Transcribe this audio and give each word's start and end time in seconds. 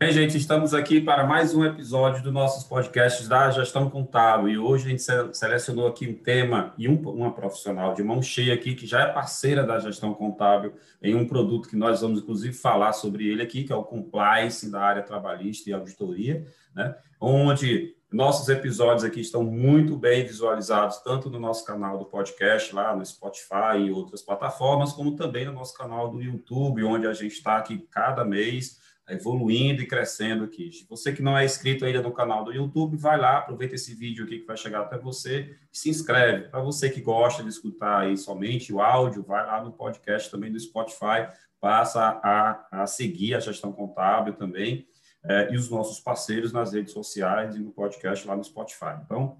Bem, 0.00 0.12
gente, 0.12 0.34
estamos 0.38 0.72
aqui 0.72 0.98
para 0.98 1.26
mais 1.26 1.54
um 1.54 1.62
episódio 1.62 2.22
dos 2.22 2.32
nossos 2.32 2.64
podcasts 2.64 3.28
da 3.28 3.50
Gestão 3.50 3.90
Contábil 3.90 4.48
e 4.48 4.56
hoje 4.56 4.86
a 4.86 4.88
gente 4.88 5.36
selecionou 5.36 5.86
aqui 5.86 6.08
um 6.08 6.14
tema 6.14 6.72
e 6.78 6.88
um, 6.88 6.94
uma 7.10 7.34
profissional 7.34 7.92
de 7.92 8.02
mão 8.02 8.22
cheia 8.22 8.54
aqui 8.54 8.74
que 8.74 8.86
já 8.86 9.02
é 9.02 9.12
parceira 9.12 9.62
da 9.62 9.78
Gestão 9.78 10.14
Contábil 10.14 10.72
em 11.02 11.14
um 11.14 11.28
produto 11.28 11.68
que 11.68 11.76
nós 11.76 12.00
vamos 12.00 12.20
inclusive 12.20 12.54
falar 12.54 12.94
sobre 12.94 13.28
ele 13.28 13.42
aqui, 13.42 13.62
que 13.62 13.74
é 13.74 13.76
o 13.76 13.84
Compliance 13.84 14.70
da 14.70 14.80
área 14.80 15.02
trabalhista 15.02 15.68
e 15.68 15.74
auditoria, 15.74 16.46
né? 16.74 16.96
onde 17.20 17.94
nossos 18.10 18.48
episódios 18.48 19.04
aqui 19.04 19.20
estão 19.20 19.44
muito 19.44 19.98
bem 19.98 20.24
visualizados, 20.24 20.96
tanto 21.02 21.28
no 21.28 21.38
nosso 21.38 21.62
canal 21.66 21.98
do 21.98 22.06
podcast, 22.06 22.74
lá 22.74 22.96
no 22.96 23.04
Spotify 23.04 23.76
e 23.78 23.90
outras 23.90 24.22
plataformas, 24.22 24.94
como 24.94 25.14
também 25.14 25.44
no 25.44 25.52
nosso 25.52 25.74
canal 25.74 26.08
do 26.08 26.22
YouTube, 26.22 26.84
onde 26.84 27.06
a 27.06 27.12
gente 27.12 27.32
está 27.32 27.58
aqui 27.58 27.86
cada 27.90 28.24
mês 28.24 28.79
evoluindo 29.10 29.82
e 29.82 29.86
crescendo 29.86 30.44
aqui. 30.44 30.70
Você 30.88 31.12
que 31.12 31.22
não 31.22 31.36
é 31.36 31.44
inscrito 31.44 31.84
ainda 31.84 32.02
no 32.02 32.12
canal 32.12 32.44
do 32.44 32.52
YouTube, 32.52 32.96
vai 32.96 33.18
lá, 33.18 33.38
aproveita 33.38 33.74
esse 33.74 33.94
vídeo 33.94 34.24
aqui 34.24 34.40
que 34.40 34.46
vai 34.46 34.56
chegar 34.56 34.80
até 34.80 34.98
você 34.98 35.56
e 35.72 35.78
se 35.78 35.90
inscreve. 35.90 36.48
Para 36.48 36.60
você 36.60 36.88
que 36.90 37.00
gosta 37.00 37.42
de 37.42 37.48
escutar 37.48 38.00
aí 38.00 38.16
somente 38.16 38.72
o 38.72 38.80
áudio, 38.80 39.22
vai 39.22 39.44
lá 39.46 39.62
no 39.62 39.72
podcast 39.72 40.30
também 40.30 40.50
do 40.52 40.58
Spotify, 40.58 41.28
passa 41.60 42.20
a, 42.22 42.82
a 42.82 42.86
seguir 42.86 43.34
a 43.34 43.40
gestão 43.40 43.72
contábil 43.72 44.34
também 44.34 44.86
é, 45.24 45.52
e 45.52 45.56
os 45.56 45.68
nossos 45.68 46.00
parceiros 46.00 46.52
nas 46.52 46.72
redes 46.72 46.92
sociais 46.92 47.56
e 47.56 47.58
no 47.58 47.70
podcast 47.70 48.26
lá 48.26 48.36
no 48.36 48.44
Spotify. 48.44 48.98
Então, 49.04 49.38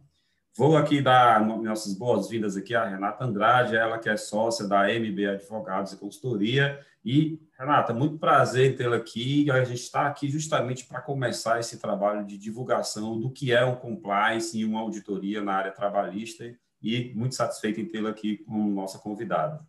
vou 0.57 0.77
aqui 0.77 1.01
dar 1.01 1.45
nossas 1.45 1.95
boas-vindas 1.95 2.57
aqui 2.57 2.75
à 2.75 2.85
Renata 2.85 3.25
Andrade, 3.25 3.77
ela 3.77 3.99
que 3.99 4.09
é 4.09 4.17
sócia 4.17 4.67
da 4.67 4.89
MB 4.89 5.27
Advogados 5.27 5.93
e 5.93 5.97
Consultoria 5.97 6.85
e 7.05 7.41
Renata, 7.59 7.95
muito 7.95 8.19
prazer 8.19 8.71
em 8.71 8.77
tê-la 8.77 8.97
aqui. 8.97 9.51
A 9.51 9.65
gente 9.65 9.81
está 9.81 10.07
aqui 10.07 10.29
justamente 10.29 10.85
para 10.85 11.01
começar 11.01 11.59
esse 11.59 11.79
trabalho 11.79 12.27
de 12.27 12.37
divulgação 12.37 13.19
do 13.19 13.31
que 13.31 13.53
é 13.53 13.65
um 13.65 13.77
compliance 13.77 14.59
e 14.59 14.65
uma 14.65 14.81
auditoria 14.81 15.43
na 15.43 15.55
área 15.55 15.73
trabalhista 15.73 16.55
e 16.83 17.13
muito 17.15 17.35
satisfeito 17.35 17.81
em 17.81 17.87
tê-la 17.87 18.11
aqui 18.11 18.39
como 18.39 18.71
nossa 18.71 18.99
convidada. 18.99 19.67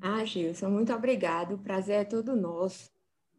Ah, 0.00 0.24
Gilson, 0.24 0.70
muito 0.70 0.92
obrigado. 0.92 1.54
O 1.54 1.58
prazer 1.58 2.00
é 2.00 2.04
todo 2.04 2.34
nosso. 2.34 2.90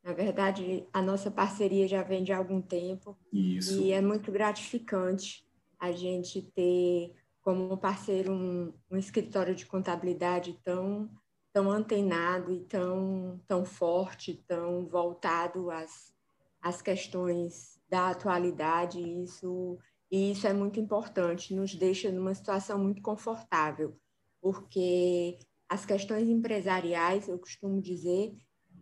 Na 0.04 0.14
verdade, 0.14 0.86
a 0.92 1.02
nossa 1.02 1.30
parceria 1.30 1.88
já 1.88 2.04
vem 2.04 2.24
de 2.24 2.34
algum 2.34 2.62
tempo. 2.62 3.18
Isso. 3.32 3.80
E 3.82 3.92
é 3.92 4.02
muito 4.02 4.32
gratificante 4.32 5.46
a 5.82 5.92
gente 5.92 6.42
ter 6.56 7.14
como 7.42 7.76
parceiro 7.76 8.32
um, 8.32 8.72
um 8.90 8.98
escritório 8.98 9.56
de 9.56 9.66
contabilidade 9.66 10.58
tão 10.64 11.10
tão 11.54 11.70
antenado 11.70 12.52
e 12.54 12.62
tão, 12.62 13.42
tão 13.48 13.66
forte, 13.66 14.42
tão 14.48 14.88
voltado 14.88 15.70
às, 15.70 16.14
às 16.62 16.82
questões 16.82 17.80
da 17.90 18.10
atualidade. 18.10 19.02
Isso, 19.02 19.78
e 20.10 20.32
isso 20.32 20.48
é 20.48 20.54
muito 20.54 20.80
importante, 20.80 21.54
nos 21.54 21.76
deixa 21.76 22.12
numa 22.12 22.34
situação 22.34 22.80
muito 22.80 23.02
confortável, 23.02 23.98
porque 24.42 25.38
as 25.68 25.86
questões 25.86 26.30
empresariais, 26.30 27.28
eu 27.28 27.38
costumo 27.38 27.82
dizer 27.82 28.34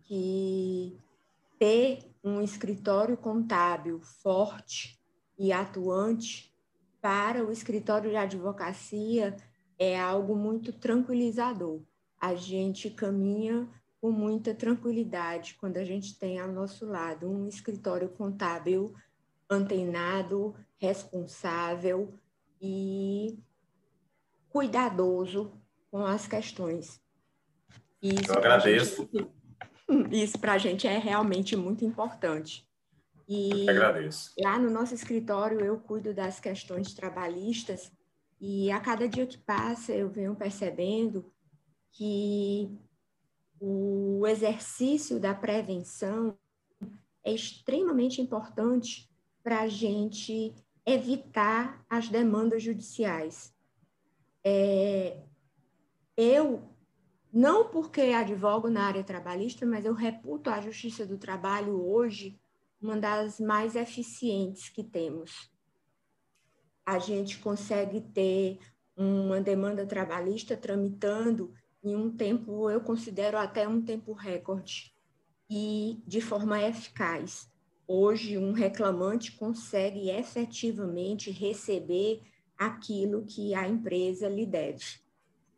que 0.04 0.96
ter 1.58 2.08
um 2.22 2.40
escritório 2.40 3.16
contábil 3.16 4.00
forte 4.00 4.98
e 5.38 5.52
atuante 5.52 6.49
para 7.00 7.44
o 7.44 7.50
escritório 7.50 8.10
de 8.10 8.16
advocacia 8.16 9.36
é 9.78 9.98
algo 9.98 10.36
muito 10.36 10.72
tranquilizador 10.72 11.80
a 12.20 12.34
gente 12.34 12.90
caminha 12.90 13.66
com 14.00 14.10
muita 14.10 14.54
tranquilidade 14.54 15.54
quando 15.54 15.78
a 15.78 15.84
gente 15.84 16.18
tem 16.18 16.38
ao 16.38 16.52
nosso 16.52 16.86
lado 16.86 17.28
um 17.28 17.48
escritório 17.48 18.08
contábil 18.10 18.94
antenado, 19.48 20.54
responsável 20.78 22.14
e 22.60 23.38
cuidadoso 24.50 25.52
com 25.90 26.04
as 26.04 26.26
questões. 26.26 27.00
Isso 28.02 28.30
Eu 28.30 28.38
agradeço. 28.38 29.08
Gente, 29.12 30.22
isso 30.22 30.38
para 30.38 30.52
a 30.52 30.58
gente 30.58 30.86
é 30.86 30.98
realmente 30.98 31.56
muito 31.56 31.84
importante. 31.84 32.68
E 33.32 33.70
agradeço. 33.70 34.32
lá 34.40 34.58
no 34.58 34.68
nosso 34.68 34.92
escritório 34.92 35.60
eu 35.60 35.78
cuido 35.78 36.12
das 36.12 36.40
questões 36.40 36.92
trabalhistas 36.92 37.92
e 38.40 38.72
a 38.72 38.80
cada 38.80 39.08
dia 39.08 39.24
que 39.24 39.38
passa 39.38 39.92
eu 39.92 40.08
venho 40.08 40.34
percebendo 40.34 41.32
que 41.92 42.76
o 43.60 44.26
exercício 44.26 45.20
da 45.20 45.32
prevenção 45.32 46.36
é 47.22 47.32
extremamente 47.32 48.20
importante 48.20 49.08
para 49.44 49.60
a 49.60 49.68
gente 49.68 50.52
evitar 50.84 51.84
as 51.88 52.08
demandas 52.08 52.64
judiciais. 52.64 53.54
É, 54.42 55.22
eu, 56.16 56.68
não 57.32 57.68
porque 57.68 58.00
advogo 58.00 58.68
na 58.68 58.86
área 58.86 59.04
trabalhista, 59.04 59.64
mas 59.64 59.84
eu 59.84 59.94
reputo 59.94 60.50
a 60.50 60.60
Justiça 60.60 61.06
do 61.06 61.16
Trabalho 61.16 61.80
hoje 61.80 62.40
uma 62.80 62.96
das 62.96 63.38
mais 63.38 63.76
eficientes 63.76 64.68
que 64.68 64.82
temos. 64.82 65.50
A 66.84 66.98
gente 66.98 67.38
consegue 67.38 68.00
ter 68.00 68.58
uma 68.96 69.40
demanda 69.40 69.86
trabalhista 69.86 70.56
tramitando 70.56 71.54
em 71.82 71.94
um 71.96 72.14
tempo, 72.14 72.70
eu 72.70 72.80
considero 72.80 73.38
até 73.38 73.66
um 73.66 73.82
tempo 73.82 74.12
recorde, 74.12 74.94
e 75.48 76.02
de 76.06 76.20
forma 76.20 76.62
eficaz. 76.62 77.50
Hoje, 77.86 78.38
um 78.38 78.52
reclamante 78.52 79.32
consegue 79.32 80.10
efetivamente 80.10 81.30
receber 81.30 82.22
aquilo 82.56 83.24
que 83.24 83.54
a 83.54 83.66
empresa 83.66 84.28
lhe 84.28 84.46
deve, 84.46 85.00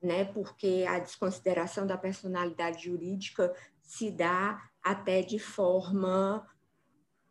né? 0.01 0.25
Porque 0.25 0.85
a 0.89 0.99
desconsideração 0.99 1.87
da 1.87 1.99
personalidade 1.99 2.85
jurídica 2.85 3.55
se 3.83 4.11
dá 4.11 4.71
até 4.83 5.21
de 5.21 5.39
forma 5.39 6.47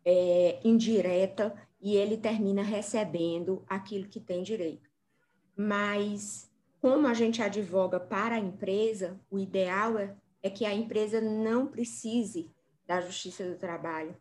é, 0.04 0.60
indireta 0.64 1.54
e 1.80 1.96
ele 1.96 2.16
termina 2.16 2.62
recebendo 2.62 3.64
aquilo 3.68 4.08
que 4.08 4.20
tem 4.20 4.42
direito. 4.42 4.88
Mas 5.56 6.50
como 6.80 7.06
a 7.06 7.14
gente 7.14 7.42
advoga 7.42 8.00
para 8.00 8.34
a 8.34 8.40
empresa, 8.40 9.20
o 9.30 9.38
ideal 9.38 9.98
é, 9.98 10.14
é 10.42 10.50
que 10.50 10.64
a 10.64 10.74
empresa 10.74 11.20
não 11.20 11.66
precise 11.66 12.50
da 12.86 13.00
justiça 13.00 13.44
do 13.44 13.56
trabalho, 13.56 14.16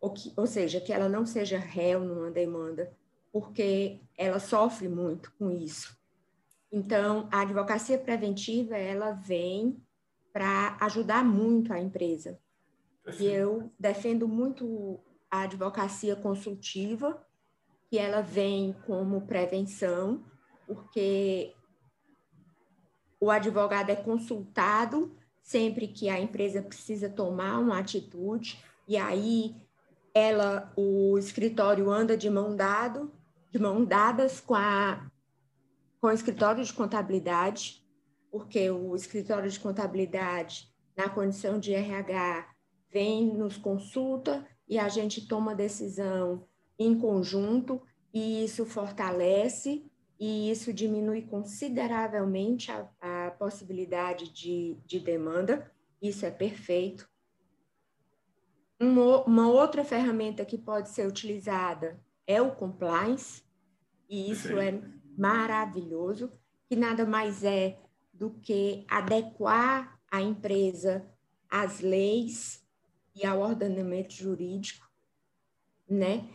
ou, 0.00 0.10
que, 0.10 0.32
ou 0.36 0.46
seja, 0.46 0.80
que 0.80 0.92
ela 0.92 1.08
não 1.08 1.26
seja 1.26 1.58
réu 1.58 2.00
numa 2.00 2.30
demanda, 2.30 2.90
porque 3.30 4.00
ela 4.16 4.40
sofre 4.40 4.88
muito 4.88 5.32
com 5.38 5.50
isso. 5.50 5.94
Então, 6.72 7.28
a 7.30 7.40
advocacia 7.40 7.98
preventiva, 7.98 8.76
ela 8.76 9.12
vem 9.12 9.76
para 10.32 10.76
ajudar 10.80 11.24
muito 11.24 11.72
a 11.72 11.80
empresa. 11.80 12.38
E 13.18 13.26
eu 13.26 13.70
defendo 13.78 14.28
muito 14.28 15.00
a 15.30 15.42
advocacia 15.42 16.16
consultiva, 16.16 17.24
que 17.88 17.98
ela 17.98 18.20
vem 18.20 18.72
como 18.86 19.26
prevenção, 19.26 20.24
porque 20.66 21.54
o 23.20 23.30
advogado 23.30 23.90
é 23.90 23.96
consultado 23.96 25.16
sempre 25.42 25.88
que 25.88 26.08
a 26.08 26.20
empresa 26.20 26.62
precisa 26.62 27.08
tomar 27.08 27.58
uma 27.58 27.78
atitude, 27.78 28.62
e 28.86 28.96
aí 28.96 29.56
ela, 30.14 30.72
o 30.76 31.16
escritório 31.18 31.90
anda 31.90 32.16
de 32.16 32.28
mão 32.28 32.54
dado, 32.54 33.12
de 33.50 33.58
mão 33.58 33.84
dadas 33.84 34.40
com 34.40 34.54
a 34.54 35.08
com 36.00 36.06
o 36.06 36.12
escritório 36.12 36.64
de 36.64 36.72
contabilidade, 36.72 37.84
porque 38.30 38.70
o 38.70 38.96
escritório 38.96 39.50
de 39.50 39.60
contabilidade, 39.60 40.66
na 40.96 41.10
condição 41.10 41.58
de 41.58 41.74
RH, 41.74 42.48
vem 42.90 43.26
nos 43.26 43.58
consulta 43.58 44.46
e 44.70 44.78
a 44.78 44.88
gente 44.88 45.26
toma 45.26 45.52
decisão 45.52 46.46
em 46.78 46.96
conjunto, 46.96 47.82
e 48.14 48.44
isso 48.44 48.64
fortalece 48.64 49.84
e 50.18 50.50
isso 50.50 50.72
diminui 50.72 51.22
consideravelmente 51.22 52.70
a, 52.70 52.88
a 53.00 53.30
possibilidade 53.32 54.30
de, 54.30 54.76
de 54.84 55.00
demanda. 55.00 55.72
Isso 56.00 56.26
é 56.26 56.30
perfeito. 56.30 57.08
Uma, 58.78 59.24
uma 59.24 59.48
outra 59.48 59.82
ferramenta 59.82 60.44
que 60.44 60.58
pode 60.58 60.90
ser 60.90 61.06
utilizada 61.08 61.98
é 62.26 62.40
o 62.40 62.54
compliance, 62.54 63.42
e 64.08 64.30
isso 64.30 64.58
é 64.58 64.80
maravilhoso, 65.16 66.30
que 66.68 66.76
nada 66.76 67.06
mais 67.06 67.42
é 67.42 67.78
do 68.12 68.30
que 68.30 68.84
adequar 68.88 69.98
a 70.10 70.20
empresa 70.20 71.06
às 71.48 71.80
leis 71.80 72.59
e 73.14 73.26
ao 73.26 73.40
ordenamento 73.40 74.12
jurídico, 74.12 74.88
né? 75.88 76.28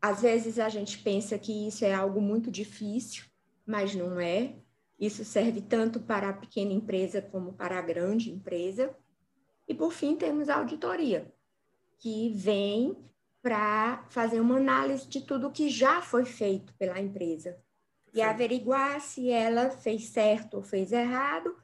Às 0.00 0.22
vezes 0.22 0.58
a 0.58 0.68
gente 0.68 0.98
pensa 0.98 1.38
que 1.38 1.66
isso 1.66 1.84
é 1.84 1.92
algo 1.92 2.20
muito 2.20 2.50
difícil, 2.50 3.24
mas 3.66 3.94
não 3.94 4.20
é. 4.20 4.54
Isso 4.98 5.24
serve 5.24 5.60
tanto 5.60 6.00
para 6.00 6.30
a 6.30 6.32
pequena 6.32 6.72
empresa 6.72 7.20
como 7.20 7.52
para 7.52 7.78
a 7.78 7.82
grande 7.82 8.30
empresa. 8.30 8.94
E, 9.66 9.74
por 9.74 9.92
fim, 9.92 10.16
temos 10.16 10.48
a 10.48 10.56
auditoria, 10.56 11.32
que 11.98 12.30
vem 12.30 12.96
para 13.42 14.04
fazer 14.10 14.40
uma 14.40 14.56
análise 14.56 15.06
de 15.06 15.20
tudo 15.20 15.50
que 15.50 15.68
já 15.68 16.02
foi 16.02 16.24
feito 16.24 16.74
pela 16.74 17.00
empresa 17.00 17.58
e 18.12 18.22
averiguar 18.22 19.00
se 19.00 19.30
ela 19.30 19.70
fez 19.70 20.08
certo 20.08 20.54
ou 20.54 20.62
fez 20.62 20.90
errado 20.90 21.54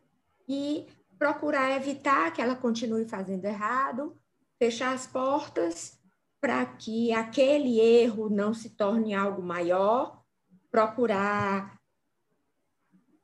e 0.47 0.87
procurar 1.23 1.77
evitar 1.77 2.33
que 2.33 2.43
ela 2.43 2.57
continue 2.57 3.05
fazendo 3.05 3.45
errado, 3.45 4.21
fechar 4.59 4.93
as 4.93 5.07
portas 5.07 5.97
para 6.41 6.67
que 6.67 7.13
aquele 7.13 7.79
erro 7.79 8.29
não 8.29 8.53
se 8.53 8.71
torne 8.71 9.15
algo 9.15 9.41
maior, 9.41 10.21
procurar 10.69 11.79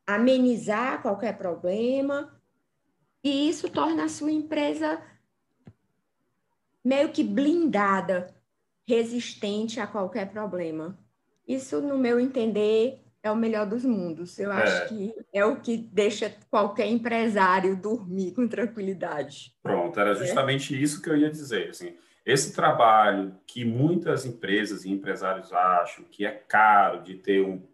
amenizar 0.07 1.03
qualquer 1.03 1.37
problema, 1.37 2.41
e 3.25 3.49
isso 3.49 3.69
torna 3.69 4.05
a 4.05 4.09
sua 4.09 4.31
empresa 4.31 5.03
meio 6.85 7.11
que 7.11 7.25
blindada 7.25 8.33
resistente 8.87 9.81
a 9.81 9.89
qualquer 9.89 10.31
problema. 10.31 10.97
Isso, 11.45 11.81
no 11.81 11.99
meu 11.99 12.21
entender, 12.21 13.05
é 13.23 13.31
o 13.31 13.37
melhor 13.37 13.67
dos 13.67 13.85
mundos. 13.85 14.39
Eu 14.39 14.53
acho 14.53 14.83
é. 14.83 14.87
que 14.87 15.15
é 15.33 15.45
o 15.45 15.61
que 15.61 15.77
deixa 15.77 16.35
qualquer 16.51 16.87
empresário 16.87 17.77
dormir 17.77 18.33
com 18.33 18.47
tranquilidade. 18.47 19.55
Pronto, 19.63 19.99
era 19.99 20.13
é. 20.13 20.15
justamente 20.15 20.75
é. 20.75 20.79
isso 20.79 21.03
que 21.03 21.11
eu 21.11 21.17
ia 21.17 21.31
dizer. 21.31 21.71
Assim, 21.71 21.97
esse 22.25 22.55
trabalho 22.55 23.35
que 23.47 23.65
muitas 23.65 24.25
empresas 24.25 24.85
e 24.85 24.91
empresários 24.91 25.53
acham 25.53 26.05
que 26.05 26.27
é 26.27 26.31
caro 26.31 27.03
de 27.03 27.15
ter 27.15 27.45
um 27.45 27.67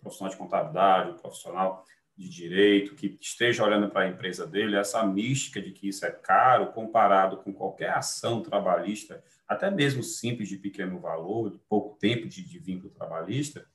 profissional 0.00 0.30
de 0.30 0.38
contabilidade, 0.38 1.10
um 1.10 1.16
profissional 1.16 1.84
de 2.16 2.28
direito 2.30 2.94
que 2.94 3.18
esteja 3.20 3.62
olhando 3.62 3.90
para 3.90 4.02
a 4.02 4.08
empresa 4.08 4.46
dele, 4.46 4.76
essa 4.76 5.04
mística 5.04 5.60
de 5.60 5.70
que 5.72 5.88
isso 5.88 6.06
é 6.06 6.10
caro 6.10 6.72
comparado 6.72 7.36
com 7.38 7.52
qualquer 7.52 7.90
ação 7.90 8.42
trabalhista 8.42 9.22
até 9.46 9.70
mesmo 9.70 10.02
simples 10.02 10.48
de 10.48 10.56
pequeno 10.56 10.98
valor, 10.98 11.50
de 11.50 11.58
pouco 11.68 11.98
tempo 11.98 12.26
de, 12.26 12.42
de 12.42 12.58
vínculo 12.58 12.90
trabalhista, 12.90 13.66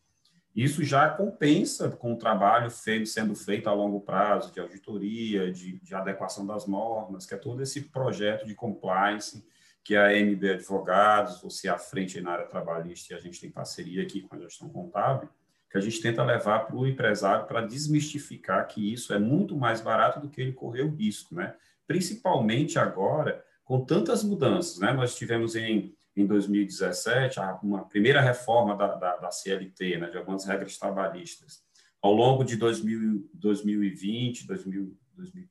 isso 0.56 0.84
já 0.84 1.10
compensa 1.10 1.90
com 1.90 2.14
o 2.14 2.18
trabalho 2.18 2.70
feito, 2.70 3.08
sendo 3.08 3.34
feito 3.36 3.70
a 3.70 3.74
longo 3.74 4.02
prazo, 4.02 4.52
de 4.52 4.60
auditoria, 4.60 5.52
de, 5.52 5.80
de, 5.80 5.96
adequação 5.96 6.46
das 6.46 6.68
normas, 6.68 7.26
que 7.26 7.34
é 7.34 7.38
todo 7.38 7.62
esse 7.62 7.82
projeto 7.90 8.46
de 8.46 8.54
compliance 8.54 9.46
que 9.84 9.96
a 9.96 10.12
MB 10.12 10.52
Advogados, 10.52 11.42
você 11.42 11.70
à 11.70 11.78
frente 11.78 12.20
na 12.22 12.32
área 12.32 12.46
trabalhista, 12.46 13.14
e 13.14 13.18
a 13.18 13.20
gente 13.20 13.40
tem 13.40 13.50
parceria 13.50 14.04
aqui 14.04 14.22
com 14.22 14.36
a 14.36 14.40
gestão 14.40 14.70
contábil, 14.70 15.30
que 15.70 15.78
a 15.78 15.82
gente 15.82 16.02
tenta 16.02 16.24
levar 16.24 16.68
para 16.68 16.76
o 16.76 16.86
empresário 16.86 17.48
para 17.48 17.62
desmistificar 17.62 18.68
que 18.68 18.94
isso 18.94 19.14
é 19.14 19.20
muito 19.20 19.56
mais 19.56 19.80
barato 19.80 20.20
do 20.20 20.30
que 20.30 20.42
ele 20.42 20.52
correr 20.52 20.82
o 20.82 20.94
risco, 20.94 21.34
né? 21.34 21.56
Principalmente 21.88 22.78
agora, 22.78 23.44
com 23.72 23.86
tantas 23.86 24.22
mudanças, 24.22 24.80
né? 24.80 24.92
Nós 24.92 25.16
tivemos 25.16 25.56
em, 25.56 25.96
em 26.14 26.28
2017 26.28 27.40
uma 27.64 27.88
primeira 27.88 28.20
reforma 28.20 28.76
da, 28.76 28.96
da, 28.96 29.16
da 29.16 29.32
CLT, 29.32 29.98
né? 29.98 30.10
De 30.10 30.18
algumas 30.18 30.44
regras 30.44 30.78
trabalhistas. 30.78 31.62
Ao 32.02 32.12
longo 32.12 32.44
de 32.44 32.58
2000, 32.58 33.30
2020, 33.34 34.46
2000, 34.46 34.98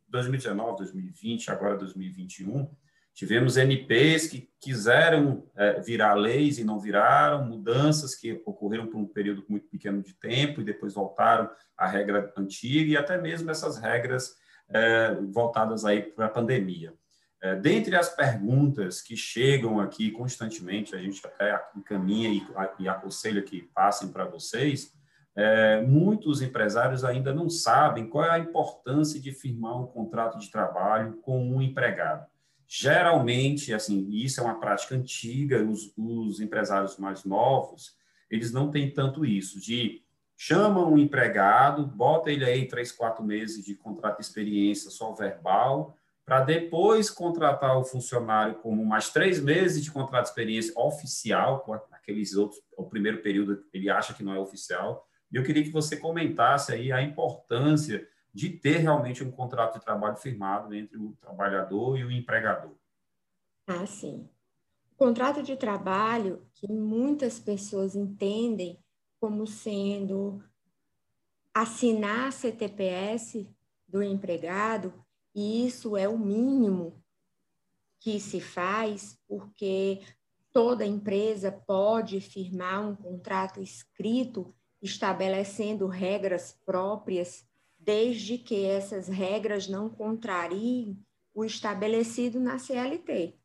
2019, 0.07 0.77
2020, 0.77 1.51
agora 1.51 1.79
2021, 1.79 2.71
tivemos 3.15 3.57
MPs 3.57 4.27
que 4.27 4.51
quiseram 4.61 5.51
é, 5.57 5.81
virar 5.81 6.13
leis 6.13 6.59
e 6.59 6.65
não 6.65 6.79
viraram, 6.79 7.47
mudanças 7.47 8.15
que 8.15 8.43
ocorreram 8.45 8.87
por 8.87 8.99
um 8.99 9.07
período 9.07 9.47
muito 9.49 9.67
pequeno 9.69 10.03
de 10.03 10.13
tempo 10.13 10.61
e 10.61 10.65
depois 10.65 10.93
voltaram 10.93 11.49
à 11.75 11.87
regra 11.87 12.31
antiga 12.37 12.93
e 12.93 12.97
até 12.99 13.19
mesmo 13.19 13.51
essas 13.51 13.79
regras 13.79 14.35
é, 14.69 15.15
voltadas 15.33 15.87
aí 15.87 16.03
para 16.03 16.27
a 16.27 16.29
pandemia. 16.29 16.93
É, 17.43 17.57
dentre 17.57 17.97
as 17.97 18.15
perguntas 18.15 19.01
que 19.01 19.17
chegam 19.17 19.81
aqui 19.81 20.11
constantemente, 20.11 20.95
a 20.95 20.99
gente 20.99 21.25
até 21.27 21.59
encaminha 21.75 22.29
e, 22.29 22.47
e 22.79 22.89
aconselha 22.89 23.41
que 23.41 23.63
passem 23.75 24.09
para 24.09 24.27
vocês, 24.27 24.93
é, 25.35 25.81
muitos 25.81 26.43
empresários 26.43 27.05
ainda 27.05 27.33
não 27.33 27.49
sabem 27.49 28.09
qual 28.09 28.25
é 28.25 28.31
a 28.31 28.39
importância 28.39 29.19
de 29.19 29.33
firmar 29.33 29.81
um 29.81 29.87
contrato 29.87 30.39
de 30.39 30.51
trabalho 30.51 31.15
com 31.23 31.43
um 31.43 31.63
empregado. 31.63 32.27
Geralmente, 32.69 33.73
assim, 33.73 34.09
isso 34.11 34.41
é 34.41 34.45
uma 34.45 34.61
prática 34.61 34.95
antiga, 34.95 35.65
os, 35.65 35.93
os 35.97 36.41
empresários 36.41 36.99
mais 36.99 37.25
novos, 37.25 37.97
eles 38.31 38.53
não 38.53 38.71
têm 38.71 38.93
tanto 38.93 39.25
isso, 39.25 39.61
de 39.61 40.03
chamam 40.37 40.93
um 40.93 40.99
empregado, 40.99 41.87
bota 41.87 42.31
ele 42.31 42.45
aí 42.45 42.69
três, 42.69 42.93
quatro 42.93 43.25
meses 43.25 43.65
de 43.65 43.75
contrato 43.75 44.19
de 44.19 44.25
experiência 44.25 44.91
só 44.91 45.13
verbal, 45.13 45.97
para 46.31 46.45
depois 46.45 47.11
contratar 47.11 47.77
o 47.77 47.83
funcionário 47.83 48.55
como 48.61 48.87
mais 48.87 49.11
três 49.11 49.41
meses 49.41 49.83
de 49.83 49.91
contrato 49.91 50.27
de 50.27 50.29
experiência 50.29 50.73
oficial, 50.79 51.59
com 51.59 51.75
aqueles 51.75 52.37
outros, 52.37 52.63
o 52.77 52.85
primeiro 52.85 53.21
período 53.21 53.65
ele 53.73 53.91
acha 53.91 54.15
que 54.15 54.23
não 54.23 54.33
é 54.33 54.39
oficial. 54.39 55.09
E 55.33 55.35
eu 55.35 55.43
queria 55.43 55.65
que 55.65 55.73
você 55.73 55.97
comentasse 55.97 56.73
aí 56.73 56.93
a 56.93 57.03
importância 57.03 58.07
de 58.33 58.49
ter 58.49 58.77
realmente 58.77 59.25
um 59.25 59.31
contrato 59.33 59.81
de 59.81 59.85
trabalho 59.85 60.17
firmado 60.19 60.73
entre 60.73 60.97
o 60.99 61.17
trabalhador 61.21 61.99
e 61.99 62.05
o 62.05 62.13
empregador. 62.13 62.77
Ah, 63.67 63.85
sim. 63.85 64.31
O 64.93 64.97
contrato 64.97 65.43
de 65.43 65.57
trabalho, 65.57 66.47
que 66.55 66.71
muitas 66.71 67.41
pessoas 67.41 67.97
entendem 67.97 68.79
como 69.19 69.49
sendo 69.49 70.41
assinar 71.53 72.33
CTPS 72.33 73.49
do 73.89 74.01
empregado, 74.01 74.95
e 75.35 75.67
isso 75.67 75.97
é 75.97 76.09
o 76.09 76.19
mínimo 76.19 77.03
que 78.01 78.19
se 78.19 78.41
faz, 78.41 79.19
porque 79.29 80.01
toda 80.53 80.87
empresa 80.87 81.53
pode 81.53 82.21
firmar 82.21 82.89
um 82.89 82.97
contrato 82.97 83.63
escrito 83.63 84.55
estabelecendo 84.83 85.87
regras 85.87 86.59
próprias, 86.65 87.47
desde 87.79 88.39
que 88.39 88.65
essas 88.65 89.09
regras 89.09 89.69
não 89.69 89.89
contrariem 89.91 90.99
o 91.35 91.45
estabelecido 91.45 92.41
na 92.41 92.59
CLT. 92.59 93.37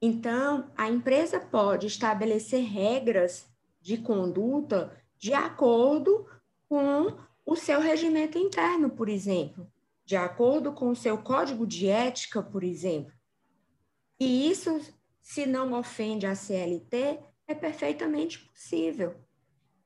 Então, 0.00 0.70
a 0.76 0.88
empresa 0.88 1.38
pode 1.38 1.86
estabelecer 1.86 2.64
regras 2.64 3.48
de 3.80 3.96
conduta 3.96 5.00
de 5.16 5.32
acordo 5.32 6.26
com 6.68 7.16
o 7.46 7.54
seu 7.54 7.80
regimento 7.80 8.36
interno, 8.36 8.90
por 8.90 9.08
exemplo 9.08 9.71
de 10.12 10.16
acordo 10.16 10.72
com 10.72 10.90
o 10.90 10.94
seu 10.94 11.16
código 11.16 11.66
de 11.66 11.88
ética, 11.88 12.42
por 12.42 12.62
exemplo. 12.62 13.14
E 14.20 14.50
isso, 14.50 14.78
se 15.22 15.46
não 15.46 15.72
ofende 15.72 16.26
a 16.26 16.34
CLT, 16.34 17.18
é 17.48 17.54
perfeitamente 17.54 18.38
possível. 18.40 19.14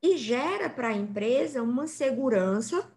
E 0.03 0.17
gera 0.17 0.69
para 0.69 0.89
a 0.89 0.93
empresa 0.93 1.63
uma 1.63 1.87
segurança, 1.87 2.91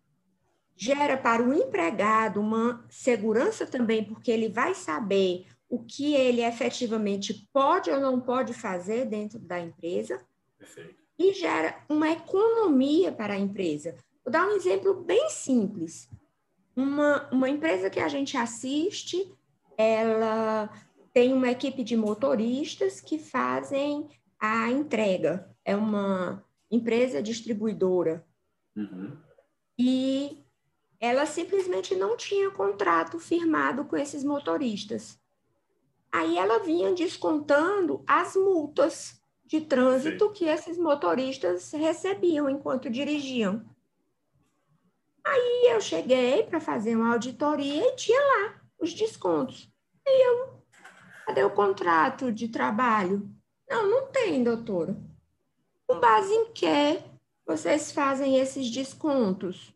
gera 0.74 1.16
para 1.16 1.40
o 1.40 1.54
empregado 1.54 2.40
uma 2.40 2.84
segurança 2.90 3.64
também, 3.64 4.02
porque 4.02 4.32
ele 4.32 4.48
vai 4.48 4.74
saber 4.74 5.46
o 5.68 5.84
que 5.84 6.16
ele 6.16 6.42
efetivamente 6.42 7.48
pode 7.52 7.92
ou 7.92 8.00
não 8.00 8.20
pode 8.20 8.52
fazer 8.52 9.04
dentro 9.04 9.38
da 9.38 9.60
empresa. 9.60 10.20
Perfeito. 10.58 10.96
E 11.16 11.32
gera 11.32 11.80
uma 11.88 12.10
economia 12.10 13.12
para 13.12 13.34
a 13.34 13.38
empresa. 13.38 13.94
Vou 14.24 14.32
dar 14.32 14.48
um 14.48 14.56
exemplo 14.56 15.04
bem 15.04 15.30
simples 15.30 16.10
uma, 16.80 17.28
uma 17.30 17.48
empresa 17.48 17.90
que 17.90 18.00
a 18.00 18.08
gente 18.08 18.36
assiste, 18.36 19.32
ela 19.76 20.70
tem 21.12 21.32
uma 21.32 21.50
equipe 21.50 21.82
de 21.82 21.96
motoristas 21.96 23.00
que 23.00 23.18
fazem 23.18 24.08
a 24.38 24.70
entrega. 24.70 25.48
É 25.64 25.76
uma 25.76 26.44
empresa 26.70 27.22
distribuidora. 27.22 28.24
Uhum. 28.76 29.16
E 29.78 30.44
ela 31.00 31.26
simplesmente 31.26 31.94
não 31.94 32.16
tinha 32.16 32.50
contrato 32.50 33.18
firmado 33.18 33.84
com 33.84 33.96
esses 33.96 34.22
motoristas. 34.22 35.18
Aí 36.12 36.36
ela 36.36 36.58
vinha 36.58 36.92
descontando 36.92 38.02
as 38.06 38.34
multas 38.34 39.20
de 39.46 39.60
trânsito 39.60 40.26
Sim. 40.26 40.32
que 40.32 40.44
esses 40.44 40.78
motoristas 40.78 41.72
recebiam 41.72 42.48
enquanto 42.48 42.90
dirigiam. 42.90 43.64
Aí 45.24 45.68
eu 45.72 45.80
cheguei 45.80 46.42
para 46.44 46.60
fazer 46.60 46.96
uma 46.96 47.12
auditoria 47.12 47.86
e 47.86 47.96
tinha 47.96 48.20
lá 48.20 48.60
os 48.78 48.94
descontos. 48.94 49.70
Aí 50.06 50.22
eu, 50.22 50.62
cadê 51.26 51.44
o 51.44 51.50
contrato 51.50 52.32
de 52.32 52.48
trabalho? 52.48 53.30
Não, 53.68 53.88
não 53.88 54.06
tem, 54.06 54.42
doutora. 54.42 54.96
Com 55.86 56.00
base 56.00 56.32
em 56.32 56.52
que 56.52 57.02
vocês 57.46 57.92
fazem 57.92 58.38
esses 58.38 58.70
descontos? 58.70 59.74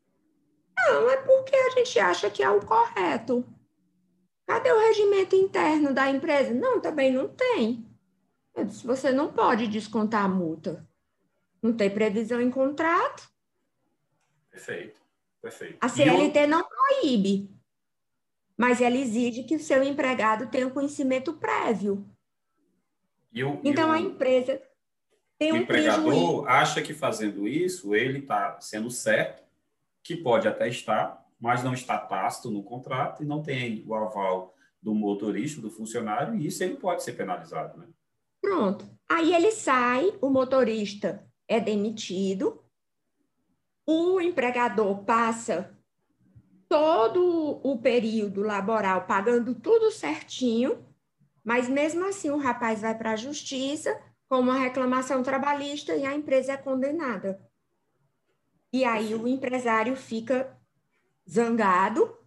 Não, 0.76 1.08
é 1.10 1.16
porque 1.18 1.54
a 1.54 1.70
gente 1.70 1.98
acha 1.98 2.30
que 2.30 2.42
é 2.42 2.50
o 2.50 2.64
correto. 2.64 3.44
Cadê 4.46 4.72
o 4.72 4.78
regimento 4.78 5.34
interno 5.34 5.94
da 5.94 6.10
empresa? 6.10 6.52
Não, 6.52 6.80
também 6.80 7.12
não 7.12 7.28
tem. 7.28 7.86
Eu 8.54 8.64
disse, 8.64 8.86
você 8.86 9.10
não 9.10 9.32
pode 9.32 9.66
descontar 9.66 10.24
a 10.24 10.28
multa. 10.28 10.86
Não 11.62 11.72
tem 11.72 11.90
previsão 11.90 12.40
em 12.40 12.50
contrato. 12.50 13.28
Perfeito. 14.50 15.03
Perfeito. 15.44 15.78
A 15.80 15.88
CLT 15.88 16.38
eu... 16.40 16.48
não 16.48 16.64
proíbe, 16.64 17.50
mas 18.56 18.80
ela 18.80 18.96
exige 18.96 19.44
que 19.44 19.56
o 19.56 19.60
seu 19.60 19.82
empregado 19.82 20.50
tenha 20.50 20.66
um 20.66 20.70
conhecimento 20.70 21.34
prévio 21.34 22.08
o, 23.42 23.60
então, 23.64 23.90
a 23.90 23.98
empresa 23.98 24.62
tem 25.38 25.50
o 25.50 25.56
um 25.56 25.58
empregador 25.58 26.04
prejuízo. 26.04 26.46
acha 26.46 26.82
que 26.82 26.94
fazendo 26.94 27.48
isso, 27.48 27.94
ele 27.94 28.20
está 28.20 28.60
sendo 28.60 28.90
certo, 28.90 29.42
que 30.02 30.14
pode 30.14 30.46
até 30.46 30.68
estar, 30.68 31.24
mas 31.40 31.64
não 31.64 31.72
está 31.72 31.98
tácito 31.98 32.50
no 32.50 32.62
contrato 32.62 33.22
e 33.22 33.26
não 33.26 33.42
tem 33.42 33.82
o 33.86 33.94
aval 33.94 34.54
do 34.80 34.94
motorista, 34.94 35.60
do 35.60 35.70
funcionário, 35.70 36.34
e 36.34 36.46
isso 36.46 36.62
ele 36.62 36.76
pode 36.76 37.02
ser 37.02 37.14
penalizado. 37.14 37.78
Né? 37.78 37.86
Pronto. 38.40 38.88
Aí 39.08 39.34
ele 39.34 39.50
sai, 39.50 40.12
o 40.20 40.28
motorista 40.28 41.26
é 41.48 41.58
demitido, 41.58 42.62
o 43.86 44.20
empregador 44.20 45.04
passa 45.04 45.76
todo 46.68 47.60
o 47.62 47.78
período 47.78 48.42
laboral 48.42 49.06
pagando 49.06 49.54
tudo 49.54 49.90
certinho, 49.90 50.84
mas 51.44 51.68
mesmo 51.68 52.06
assim 52.06 52.30
o 52.30 52.38
rapaz 52.38 52.80
vai 52.80 52.96
para 52.96 53.12
a 53.12 53.16
justiça 53.16 54.00
com 54.28 54.40
uma 54.40 54.58
reclamação 54.58 55.22
trabalhista 55.22 55.94
e 55.94 56.04
a 56.04 56.14
empresa 56.14 56.52
é 56.52 56.56
condenada. 56.56 57.40
E 58.72 58.84
aí 58.84 59.14
o 59.14 59.28
empresário 59.28 59.94
fica 59.94 60.58
zangado 61.28 62.18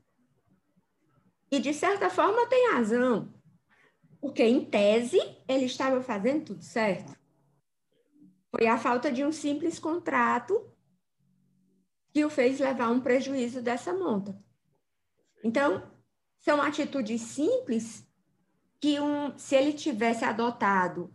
e, 1.52 1.60
de 1.60 1.74
certa 1.74 2.10
forma, 2.10 2.48
tem 2.48 2.72
razão. 2.72 3.34
Porque, 4.22 4.44
em 4.44 4.64
tese, 4.64 5.20
ele 5.48 5.66
estava 5.66 6.02
fazendo 6.02 6.46
tudo 6.46 6.64
certo. 6.64 7.18
Foi 8.50 8.68
a 8.68 8.78
falta 8.78 9.12
de 9.12 9.24
um 9.26 9.32
simples 9.32 9.78
contrato 9.78 10.72
que 12.18 12.26
o 12.26 12.32
fez 12.32 12.60
levar 12.60 12.90
um 12.90 13.00
prejuízo 13.00 13.62
dessa 13.62 13.94
monta. 13.94 14.36
Então, 15.44 15.84
são 16.40 16.60
atitudes 16.60 17.22
simples 17.22 18.04
que, 18.80 19.00
um, 19.00 19.38
se 19.38 19.56
ele 19.56 19.72
tivesse 19.72 20.26
adotado 20.26 21.14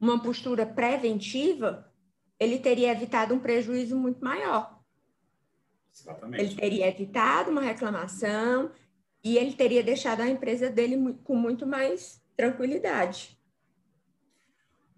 uma 0.00 0.22
postura 0.22 0.64
preventiva, 0.64 1.92
ele 2.38 2.60
teria 2.60 2.92
evitado 2.92 3.34
um 3.34 3.40
prejuízo 3.40 3.96
muito 3.96 4.24
maior. 4.24 4.80
Exatamente. 5.92 6.44
Ele 6.44 6.54
teria 6.54 6.86
evitado 6.86 7.50
uma 7.50 7.62
reclamação 7.62 8.70
e 9.24 9.36
ele 9.36 9.52
teria 9.52 9.82
deixado 9.82 10.20
a 10.20 10.28
empresa 10.28 10.70
dele 10.70 11.12
com 11.24 11.34
muito 11.34 11.66
mais 11.66 12.22
tranquilidade. 12.36 13.35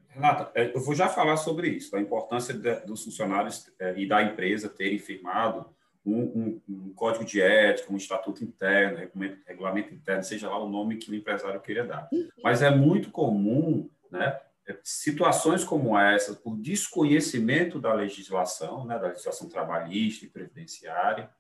Renata, 0.09 0.51
é, 0.55 0.75
eu 0.75 0.81
vou 0.81 0.95
já 0.95 1.09
falar 1.09 1.37
sobre 1.37 1.69
isso, 1.69 1.95
a 1.95 2.01
importância 2.01 2.55
dos 2.87 3.05
funcionários 3.05 3.71
é, 3.79 3.95
e 3.97 4.07
da 4.07 4.23
empresa 4.23 4.69
terem 4.69 4.99
firmado 4.99 5.67
um, 6.05 6.21
um, 6.21 6.63
um, 6.69 6.95
código 6.95 7.25
de 7.25 7.41
ética, 7.41 7.93
um 7.93 7.97
estatuto 7.97 8.43
interno, 8.43 8.99
regulamento, 8.99 9.43
regulamento, 9.47 9.95
interno, 9.95 10.23
seja 10.23 10.49
lá 10.49 10.59
o 10.59 10.69
nome 10.69 10.97
que 10.97 11.11
o 11.11 11.15
empresário 11.15 11.61
queira 11.61 11.85
dar. 11.85 12.09
Uhum. 12.13 12.29
Mas 12.43 12.63
é 12.63 12.71
muito 12.71 13.11
comum, 13.11 13.91
né, 14.11 14.41
situações 14.83 15.65
como 15.65 15.99
essa, 15.99 16.35
por 16.35 16.57
desconhecimento 16.57 17.79
da 17.79 17.93
legislação, 17.93 18.87
né, 18.87 18.99
da 18.99 19.09
legislação 19.09 19.49
trabalhista 19.49 20.25
e 20.25 20.29
previdenciária, 20.29 21.31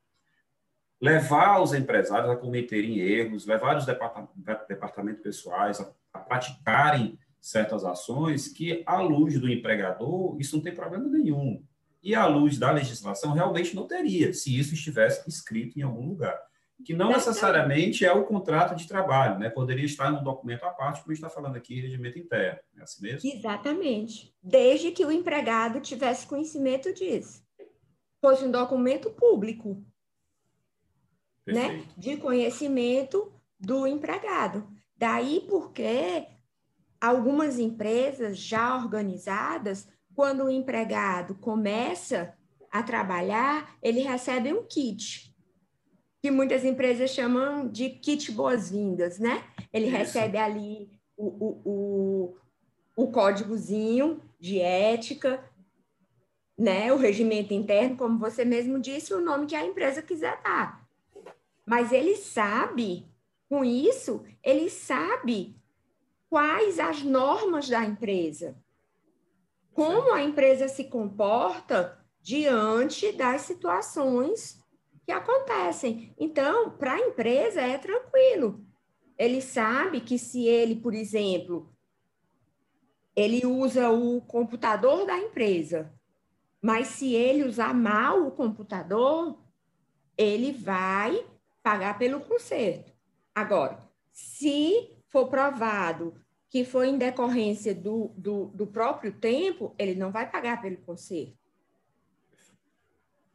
levar 1.00 1.62
os 1.62 1.72
empresários 1.72 2.30
a 2.30 2.36
cometerem 2.36 2.98
erros, 2.98 3.46
levar 3.46 3.76
os 3.76 3.86
departamentos 3.86 5.22
pessoais 5.22 5.80
a, 5.80 5.90
a 6.12 6.18
praticarem 6.18 7.18
certas 7.50 7.84
ações 7.84 8.48
que, 8.48 8.82
à 8.86 9.00
luz 9.00 9.40
do 9.40 9.48
empregador, 9.48 10.36
isso 10.38 10.56
não 10.56 10.62
tem 10.62 10.74
problema 10.74 11.08
nenhum. 11.08 11.62
E 12.02 12.14
à 12.14 12.26
luz 12.26 12.58
da 12.58 12.70
legislação, 12.70 13.32
realmente 13.32 13.74
não 13.74 13.86
teria, 13.86 14.32
se 14.32 14.56
isso 14.56 14.74
estivesse 14.74 15.28
escrito 15.28 15.78
em 15.78 15.82
algum 15.82 16.08
lugar 16.08 16.38
que 16.84 16.94
não 16.94 17.08
necessariamente 17.08 18.04
é 18.04 18.12
o 18.12 18.24
contrato 18.24 18.76
de 18.76 18.86
trabalho, 18.86 19.38
né? 19.38 19.50
Poderia 19.50 19.84
estar 19.84 20.12
num 20.12 20.22
documento 20.22 20.62
à 20.64 20.70
parte, 20.70 21.00
como 21.00 21.10
a 21.10 21.14
gente 21.14 21.24
está 21.24 21.28
falando 21.28 21.56
aqui, 21.56 21.80
regimento 21.80 22.18
interno, 22.18 22.60
é 22.76 22.82
assim 22.82 23.02
mesmo? 23.02 23.28
Exatamente. 23.28 24.32
Desde 24.42 24.92
que 24.92 25.04
o 25.04 25.10
empregado 25.10 25.80
tivesse 25.80 26.26
conhecimento 26.26 26.92
disso. 26.94 27.42
Fosse 28.20 28.44
um 28.44 28.50
documento 28.50 29.10
público, 29.10 29.84
né? 31.46 31.84
De 31.96 32.16
conhecimento 32.16 33.32
do 33.58 33.86
empregado. 33.86 34.68
Daí 34.96 35.44
porque 35.48 36.26
algumas 37.00 37.58
empresas 37.58 38.38
já 38.38 38.76
organizadas, 38.76 39.88
quando 40.14 40.44
o 40.44 40.50
empregado 40.50 41.34
começa 41.36 42.34
a 42.70 42.82
trabalhar, 42.82 43.76
ele 43.82 44.00
recebe 44.00 44.52
um 44.52 44.64
kit 44.64 45.28
que 46.20 46.30
muitas 46.30 46.64
empresas 46.64 47.10
chamam 47.10 47.68
de 47.68 47.90
kit 47.90 48.32
boas-vindas, 48.32 49.18
né? 49.18 49.44
Ele 49.72 49.86
Isso. 49.86 49.96
recebe 49.96 50.38
ali 50.38 50.90
o, 51.16 51.26
o, 51.26 51.62
o, 51.64 53.04
o 53.04 53.12
códigozinho 53.12 54.20
de 54.38 54.60
ética, 54.60 55.44
né? 56.58 56.92
O 56.92 56.96
regimento 56.96 57.54
interno, 57.54 57.96
como 57.96 58.18
você 58.18 58.44
mesmo 58.44 58.80
disse, 58.80 59.14
o 59.14 59.20
nome 59.20 59.46
que 59.46 59.54
a 59.54 59.64
empresa 59.64 60.02
quiser 60.02 60.40
dar. 60.42 60.86
Mas 61.64 61.92
ele 61.92 62.16
sabe, 62.16 63.06
com 63.48 63.64
isso, 63.64 64.24
ele 64.42 64.68
sabe 64.68 65.56
quais 66.28 66.78
as 66.78 67.02
normas 67.02 67.68
da 67.68 67.84
empresa, 67.84 68.56
como 69.72 70.12
a 70.12 70.22
empresa 70.22 70.68
se 70.68 70.84
comporta 70.84 71.98
diante 72.20 73.12
das 73.12 73.42
situações 73.42 74.60
que 75.06 75.12
acontecem. 75.12 76.14
Então, 76.18 76.70
para 76.70 76.94
a 76.94 77.00
empresa 77.00 77.60
é 77.60 77.78
tranquilo. 77.78 78.64
Ele 79.16 79.40
sabe 79.40 80.00
que 80.00 80.18
se 80.18 80.46
ele, 80.46 80.76
por 80.76 80.94
exemplo, 80.94 81.72
ele 83.16 83.46
usa 83.46 83.90
o 83.90 84.20
computador 84.20 85.06
da 85.06 85.18
empresa, 85.18 85.92
mas 86.60 86.88
se 86.88 87.14
ele 87.14 87.44
usar 87.44 87.72
mal 87.72 88.26
o 88.26 88.30
computador, 88.30 89.42
ele 90.16 90.52
vai 90.52 91.24
pagar 91.62 91.98
pelo 91.98 92.20
conserto. 92.20 92.92
Agora, 93.34 93.88
se 94.12 94.97
for 95.08 95.28
provado 95.28 96.14
que 96.50 96.64
foi 96.64 96.88
em 96.88 96.98
decorrência 96.98 97.74
do, 97.74 98.12
do, 98.16 98.46
do 98.46 98.66
próprio 98.66 99.12
tempo, 99.12 99.74
ele 99.78 99.94
não 99.94 100.10
vai 100.10 100.30
pagar 100.30 100.60
pelo 100.62 100.78
conserto. 100.78 101.36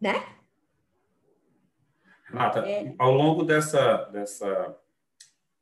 Né? 0.01 0.25
Renata, 2.25 2.59
é. 2.67 2.93
ao 2.97 3.11
longo 3.11 3.43
dessa, 3.43 4.05
dessa, 4.05 4.75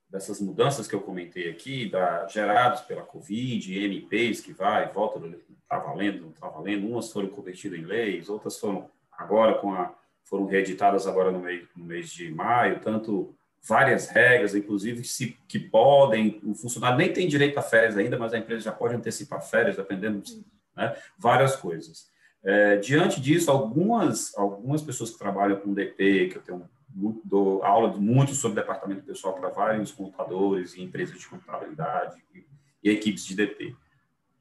dessas 0.09 0.39
mudanças 0.39 0.87
que 0.87 0.95
eu 0.95 1.01
comentei 1.01 1.49
aqui, 1.49 1.89
da, 1.89 2.25
geradas 2.27 2.81
pela 2.81 3.03
Covid, 3.03 3.77
MPs 3.77 4.39
que 4.39 4.53
vai 4.53 4.85
e 4.85 4.93
volta, 4.93 5.19
está 5.27 5.77
valendo, 5.77 6.21
não 6.21 6.29
está 6.29 6.47
valendo, 6.47 6.87
umas 6.87 7.11
foram 7.11 7.27
convertidas 7.27 7.77
em 7.77 7.83
leis, 7.83 8.29
outras 8.29 8.57
foram 8.57 8.89
agora 9.11 9.55
com 9.55 9.73
a, 9.73 9.93
foram 10.23 10.45
reeditadas 10.45 11.05
agora 11.05 11.31
no 11.31 11.39
mês, 11.39 11.67
no 11.75 11.83
mês 11.83 12.09
de 12.09 12.31
maio, 12.31 12.79
tanto 12.79 13.35
várias 13.63 14.09
regras, 14.09 14.55
inclusive 14.55 15.03
se, 15.03 15.37
que 15.47 15.59
podem, 15.59 16.41
o 16.43 16.53
funcionário 16.55 16.97
nem 16.97 17.13
tem 17.13 17.27
direito 17.27 17.57
a 17.57 17.61
férias 17.61 17.97
ainda, 17.97 18.17
mas 18.17 18.33
a 18.33 18.37
empresa 18.37 18.63
já 18.63 18.71
pode 18.71 18.95
antecipar 18.95 19.41
férias, 19.41 19.75
dependendo, 19.75 20.23
né, 20.75 20.95
várias 21.17 21.55
coisas. 21.55 22.09
É, 22.43 22.77
diante 22.77 23.21
disso, 23.21 23.51
algumas, 23.51 24.35
algumas 24.35 24.81
pessoas 24.81 25.11
que 25.11 25.19
trabalham 25.19 25.59
com 25.59 25.73
DP, 25.73 26.29
que 26.29 26.37
eu 26.37 26.41
tenho 26.41 26.69
dou 27.23 27.63
aula 27.63 27.93
muito 27.93 28.33
sobre 28.33 28.59
departamento 28.59 29.03
pessoal 29.03 29.33
para 29.35 29.49
vários 29.49 29.91
contadores 29.91 30.73
e 30.73 30.81
empresas 30.81 31.17
de 31.17 31.27
contabilidade 31.27 32.21
e, 32.35 32.45
e 32.83 32.89
equipes 32.89 33.25
de 33.25 33.35
DP, 33.35 33.75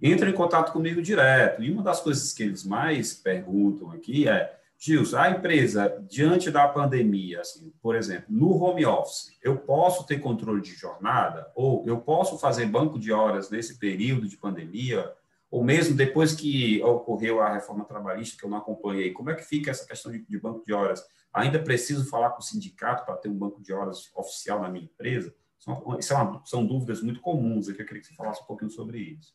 entram 0.03 0.31
em 0.31 0.35
contato 0.35 0.73
comigo 0.73 1.01
direto. 1.01 1.63
E 1.63 1.71
uma 1.71 1.83
das 1.83 2.01
coisas 2.01 2.33
que 2.33 2.43
eles 2.43 2.65
mais 2.65 3.15
perguntam 3.15 3.93
aqui 3.93 4.29
é, 4.29 4.59
Gilson, 4.83 5.19
a 5.19 5.31
empresa, 5.31 6.03
diante 6.09 6.51
da 6.51 6.67
pandemia, 6.67 7.43
assim, 7.43 7.71
por 7.83 7.95
exemplo, 7.95 8.27
no 8.31 8.57
home 8.57 8.87
office, 8.87 9.37
eu 9.43 9.59
posso 9.59 10.07
ter 10.07 10.19
controle 10.21 10.63
de 10.63 10.73
jornada? 10.73 11.53
Ou 11.55 11.85
eu 11.87 12.01
posso 12.01 12.39
fazer 12.39 12.65
banco 12.67 12.99
de 12.99 13.13
horas 13.13 13.51
nesse 13.51 13.79
período 13.79 14.27
de 14.27 14.39
pandemia? 14.39 15.15
ou 15.51 15.65
mesmo 15.65 15.97
depois 15.97 16.33
que 16.35 16.81
ocorreu 16.83 17.41
a 17.41 17.53
reforma 17.53 17.85
trabalhista, 17.85 18.39
que 18.39 18.45
eu 18.45 18.51
não 18.51 18.59
acompanhei, 18.59 19.13
como 19.13 19.31
é 19.31 19.35
que 19.35 19.43
fica 19.43 19.71
essa 19.71 19.85
questão 19.85 20.13
de, 20.13 20.25
de 20.25 20.39
banco 20.39 20.65
de 20.65 20.73
horas? 20.73 21.05
Ainda 21.33 21.61
preciso 21.61 22.09
falar 22.09 22.31
com 22.31 22.39
o 22.39 22.45
sindicato 22.45 23.05
para 23.05 23.17
ter 23.17 23.29
um 23.29 23.37
banco 23.37 23.61
de 23.61 23.73
horas 23.73 24.11
oficial 24.15 24.61
na 24.61 24.69
minha 24.69 24.85
empresa? 24.85 25.35
São, 25.59 25.99
isso 25.99 26.15
é 26.15 26.41
são 26.45 26.65
dúvidas 26.65 27.03
muito 27.03 27.21
comuns 27.21 27.69
eu 27.69 27.75
queria 27.75 28.01
que 28.01 28.07
você 28.07 28.15
falasse 28.15 28.43
um 28.43 28.47
pouquinho 28.47 28.71
sobre 28.71 28.99
isso. 28.99 29.35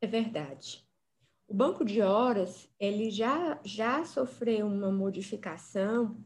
É 0.00 0.06
verdade. 0.06 0.85
O 1.48 1.54
banco 1.54 1.84
de 1.84 2.02
horas, 2.02 2.68
ele 2.78 3.10
já, 3.10 3.60
já 3.64 4.04
sofreu 4.04 4.66
uma 4.66 4.90
modificação, 4.90 6.16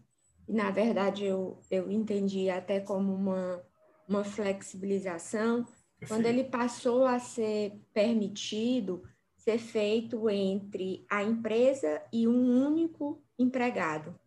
e 0.48 0.52
na 0.52 0.70
verdade 0.70 1.24
eu, 1.24 1.60
eu 1.70 1.90
entendi 1.90 2.48
até 2.48 2.80
como 2.80 3.14
uma, 3.14 3.62
uma 4.08 4.24
flexibilização, 4.24 5.64
Perfeito. 5.64 6.08
quando 6.08 6.26
ele 6.26 6.44
passou 6.44 7.04
a 7.04 7.18
ser 7.18 7.78
permitido 7.92 9.02
ser 9.36 9.58
feito 9.58 10.28
entre 10.28 11.04
a 11.10 11.22
empresa 11.22 12.02
e 12.12 12.26
um 12.26 12.66
único 12.66 13.22
empregado, 13.38 14.18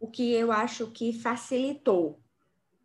o 0.00 0.08
que 0.08 0.32
eu 0.32 0.52
acho 0.52 0.90
que 0.90 1.12
facilitou, 1.12 2.20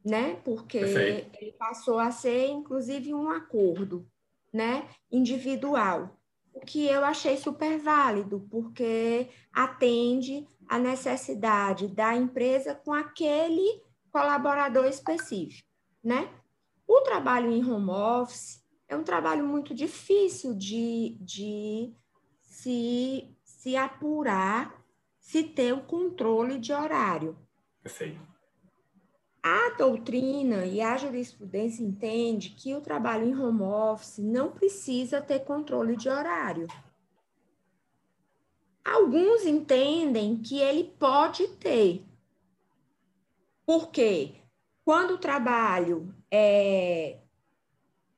né? 0.03 0.35
Porque 0.43 0.79
Perfeito. 0.79 1.37
ele 1.41 1.51
passou 1.53 1.99
a 1.99 2.11
ser, 2.11 2.47
inclusive, 2.47 3.13
um 3.13 3.29
acordo. 3.29 4.09
né, 4.51 4.89
individual, 5.11 6.18
o 6.59 6.65
que 6.65 6.85
eu 6.85 7.05
achei 7.05 7.37
super 7.37 7.79
válido, 7.79 8.45
porque 8.51 9.29
atende 9.51 10.45
a 10.67 10.77
necessidade 10.77 11.87
da 11.87 12.15
empresa 12.15 12.75
com 12.75 12.93
aquele 12.93 13.81
colaborador 14.11 14.85
específico, 14.85 15.67
né? 16.03 16.29
O 16.85 17.01
trabalho 17.01 17.49
em 17.51 17.63
home 17.63 17.89
office 17.89 18.61
é 18.87 18.95
um 18.95 19.03
trabalho 19.03 19.45
muito 19.45 19.73
difícil 19.73 20.53
de, 20.53 21.17
de 21.21 21.93
se, 22.41 23.35
se 23.43 23.75
apurar, 23.77 24.83
se 25.19 25.43
ter 25.43 25.73
o 25.73 25.83
controle 25.83 26.59
de 26.59 26.73
horário. 26.73 27.37
Perfeito. 27.81 28.28
A 29.41 29.69
doutrina 29.77 30.65
e 30.65 30.81
a 30.81 30.97
jurisprudência 30.97 31.81
entende 31.81 32.49
que 32.49 32.75
o 32.75 32.81
trabalho 32.81 33.25
em 33.25 33.35
home 33.35 33.61
office 33.61 34.17
não 34.17 34.51
precisa 34.51 35.21
ter 35.21 35.39
controle 35.39 35.95
de 35.95 36.09
horário. 36.09 36.67
Alguns 38.83 39.45
entendem 39.45 40.41
que 40.41 40.59
ele 40.59 40.83
pode 40.99 41.47
ter. 41.47 42.03
Por 43.65 43.91
quê? 43.91 44.35
Quando 44.83 45.11
o 45.11 45.17
trabalho 45.17 46.13
é 46.29 47.19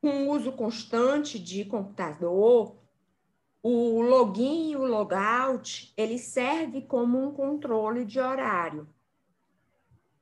com 0.01 0.29
uso 0.29 0.51
constante 0.53 1.37
de 1.37 1.65
computador, 1.65 2.75
o 3.61 4.01
login 4.01 4.71
e 4.71 4.75
o 4.75 4.85
logout, 4.85 5.93
ele 5.95 6.17
serve 6.17 6.81
como 6.81 7.21
um 7.21 7.31
controle 7.31 8.05
de 8.05 8.19
horário 8.19 8.87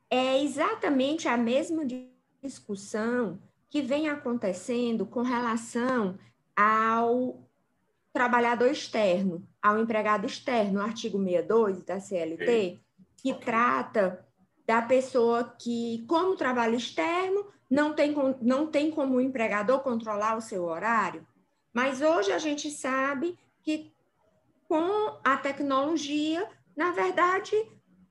é 0.10 0.42
exatamente 0.42 1.28
a 1.28 1.38
mesma 1.38 1.84
discussão 2.42 3.40
que 3.70 3.82
vem 3.82 4.10
acontecendo 4.10 5.06
com 5.06 5.22
relação 5.22 6.18
ao 6.56 7.48
trabalhador 8.12 8.70
externo, 8.70 9.48
ao 9.62 9.80
empregado 9.80 10.26
externo, 10.26 10.82
artigo 10.82 11.20
62 11.20 11.84
da 11.84 12.00
CLT, 12.00 12.80
que 13.18 13.34
trata 13.36 14.26
da 14.66 14.82
pessoa 14.82 15.44
que, 15.58 16.04
como 16.08 16.36
trabalho 16.36 16.76
externo, 16.76 17.46
não 17.70 17.94
tem, 17.94 18.16
não 18.42 18.66
tem 18.68 18.90
como 18.90 19.16
o 19.16 19.22
empregador 19.22 19.80
controlar 19.82 20.38
o 20.38 20.42
seu 20.42 20.64
horário. 20.64 21.26
Mas 21.72 22.02
hoje 22.02 22.32
a 22.32 22.40
gente 22.40 22.72
sabe 22.72 23.38
que 23.62 23.94
com 24.68 25.20
a 25.24 25.38
tecnologia, 25.38 26.48
na 26.76 26.92
verdade, 26.92 27.56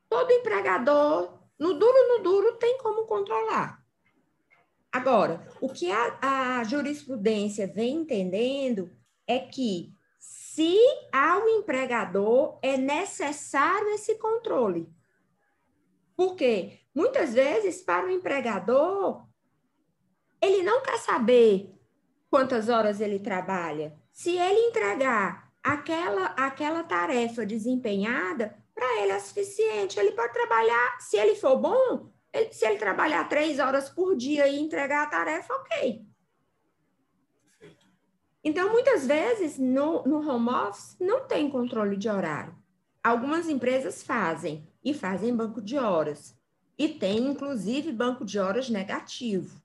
todo 0.09 0.31
empregador 0.31 1.38
no 1.59 1.75
duro, 1.75 2.09
no 2.09 2.23
duro, 2.23 2.53
tem 2.59 2.79
como 2.79 3.07
controlar. 3.07 3.83
Agora, 4.93 5.47
o 5.61 5.69
que 5.69 5.91
a, 5.91 6.59
a 6.61 6.65
jurisprudência 6.65 7.67
vem 7.67 7.97
entendendo 7.97 8.91
é 9.27 9.39
que 9.39 9.93
se 10.19 10.77
ao 11.13 11.49
empregador 11.49 12.59
é 12.63 12.77
necessário 12.77 13.89
esse 13.91 14.17
controle. 14.17 14.89
Porque 16.17 16.81
muitas 16.95 17.35
vezes 17.35 17.83
para 17.83 18.07
o 18.07 18.11
empregador 18.11 19.27
ele 20.41 20.63
não 20.63 20.83
quer 20.83 20.99
saber 20.99 21.75
quantas 22.31 22.69
horas 22.69 23.01
ele 23.01 23.19
trabalha. 23.19 23.97
Se 24.13 24.37
ele 24.37 24.69
entregar 24.69 25.53
aquela 25.63 26.27
aquela 26.37 26.83
tarefa 26.83 27.47
desempenhada, 27.47 28.57
para 28.79 29.03
ele 29.03 29.11
é 29.11 29.19
suficiente. 29.19 29.99
Ele 29.99 30.13
pode 30.13 30.33
trabalhar, 30.33 31.01
se 31.01 31.17
ele 31.17 31.35
for 31.35 31.59
bom, 31.59 32.13
ele, 32.33 32.53
se 32.53 32.65
ele 32.65 32.79
trabalhar 32.79 33.29
três 33.29 33.59
horas 33.59 33.89
por 33.89 34.17
dia 34.17 34.47
e 34.47 34.61
entregar 34.61 35.03
a 35.03 35.11
tarefa, 35.11 35.53
ok. 35.53 36.07
Então, 38.45 38.71
muitas 38.71 39.05
vezes, 39.05 39.59
no, 39.59 40.05
no 40.05 40.27
home 40.27 40.49
office, 40.49 40.97
não 41.01 41.27
tem 41.27 41.51
controle 41.51 41.97
de 41.97 42.09
horário. 42.09 42.57
Algumas 43.03 43.49
empresas 43.49 44.03
fazem, 44.03 44.67
e 44.85 44.95
fazem 44.95 45.37
banco 45.37 45.61
de 45.61 45.77
horas. 45.77 46.39
E 46.79 46.89
tem, 46.89 47.19
inclusive, 47.19 47.93
banco 47.93 48.25
de 48.25 48.39
horas 48.39 48.71
negativo. 48.71 49.61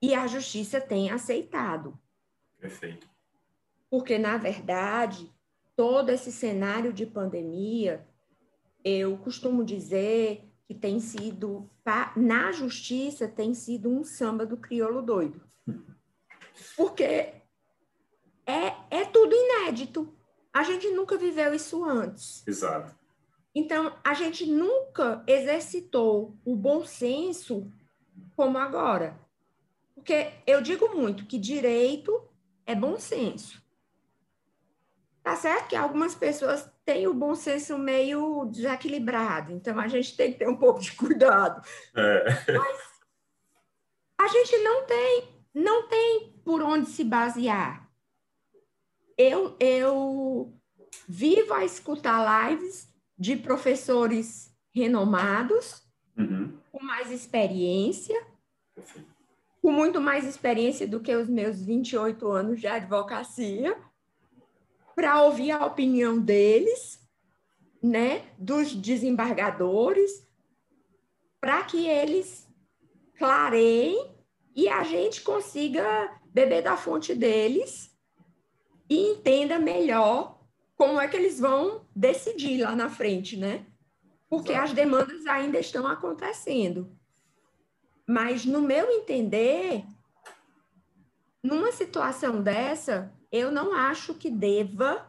E 0.00 0.14
a 0.14 0.26
justiça 0.26 0.80
tem 0.80 1.10
aceitado. 1.10 1.98
Perfeito. 2.58 3.08
Porque, 3.90 4.16
na 4.16 4.38
verdade, 4.38 5.30
todo 5.78 6.10
esse 6.10 6.32
cenário 6.32 6.92
de 6.92 7.06
pandemia, 7.06 8.04
eu 8.84 9.16
costumo 9.18 9.64
dizer 9.64 10.42
que 10.66 10.74
tem 10.74 10.98
sido, 10.98 11.70
na 12.16 12.50
justiça, 12.50 13.28
tem 13.28 13.54
sido 13.54 13.88
um 13.88 14.02
samba 14.02 14.44
do 14.44 14.56
crioulo 14.56 15.00
doido. 15.00 15.40
Porque 16.76 17.04
é, 18.44 18.74
é 18.90 19.04
tudo 19.04 19.32
inédito. 19.32 20.12
A 20.52 20.64
gente 20.64 20.90
nunca 20.90 21.16
viveu 21.16 21.54
isso 21.54 21.84
antes. 21.84 22.44
Exato. 22.44 22.92
Então, 23.54 23.96
a 24.02 24.14
gente 24.14 24.46
nunca 24.46 25.22
exercitou 25.28 26.36
o 26.44 26.56
bom 26.56 26.84
senso 26.84 27.70
como 28.34 28.58
agora. 28.58 29.16
Porque 29.94 30.32
eu 30.44 30.60
digo 30.60 30.92
muito 30.92 31.24
que 31.24 31.38
direito 31.38 32.20
é 32.66 32.74
bom 32.74 32.98
senso. 32.98 33.62
Tá 35.28 35.36
certo 35.36 35.68
que 35.68 35.76
algumas 35.76 36.14
pessoas 36.14 36.72
têm 36.86 37.06
o 37.06 37.12
bom 37.12 37.34
senso 37.34 37.76
meio 37.76 38.46
desequilibrado, 38.46 39.52
então 39.52 39.78
a 39.78 39.86
gente 39.86 40.16
tem 40.16 40.32
que 40.32 40.38
ter 40.38 40.48
um 40.48 40.56
pouco 40.56 40.80
de 40.80 40.92
cuidado. 40.96 41.60
É. 41.94 42.24
Mas 42.56 42.78
a 44.18 44.26
gente 44.26 44.56
não 44.60 44.86
tem, 44.86 45.28
não 45.52 45.86
tem 45.86 46.32
por 46.42 46.62
onde 46.62 46.88
se 46.88 47.04
basear. 47.04 47.86
Eu, 49.18 49.54
eu 49.60 50.58
vivo 51.06 51.52
a 51.52 51.62
escutar 51.62 52.48
lives 52.48 52.88
de 53.18 53.36
professores 53.36 54.50
renomados, 54.74 55.82
uhum. 56.16 56.58
com 56.72 56.82
mais 56.82 57.10
experiência, 57.10 58.18
com 59.60 59.72
muito 59.72 60.00
mais 60.00 60.24
experiência 60.24 60.88
do 60.88 61.00
que 61.00 61.14
os 61.14 61.28
meus 61.28 61.60
28 61.60 62.26
anos 62.28 62.58
de 62.58 62.66
advocacia 62.66 63.76
para 64.98 65.22
ouvir 65.22 65.52
a 65.52 65.64
opinião 65.64 66.18
deles, 66.18 66.98
né, 67.80 68.24
dos 68.36 68.74
desembargadores, 68.74 70.26
para 71.40 71.62
que 71.62 71.86
eles 71.86 72.48
clareiem 73.16 74.12
e 74.56 74.68
a 74.68 74.82
gente 74.82 75.22
consiga 75.22 76.20
beber 76.34 76.64
da 76.64 76.76
fonte 76.76 77.14
deles 77.14 77.96
e 78.90 79.12
entenda 79.12 79.56
melhor 79.56 80.42
como 80.74 81.00
é 81.00 81.06
que 81.06 81.16
eles 81.16 81.38
vão 81.38 81.86
decidir 81.94 82.62
lá 82.62 82.74
na 82.74 82.88
frente, 82.88 83.36
né? 83.36 83.64
Porque 84.28 84.52
as 84.52 84.72
demandas 84.72 85.24
ainda 85.26 85.60
estão 85.60 85.86
acontecendo. 85.86 86.92
Mas, 88.04 88.44
no 88.44 88.60
meu 88.60 88.90
entender, 88.90 89.84
numa 91.40 91.70
situação 91.70 92.42
dessa, 92.42 93.16
eu 93.30 93.50
não 93.50 93.74
acho 93.74 94.14
que 94.14 94.30
deva 94.30 95.06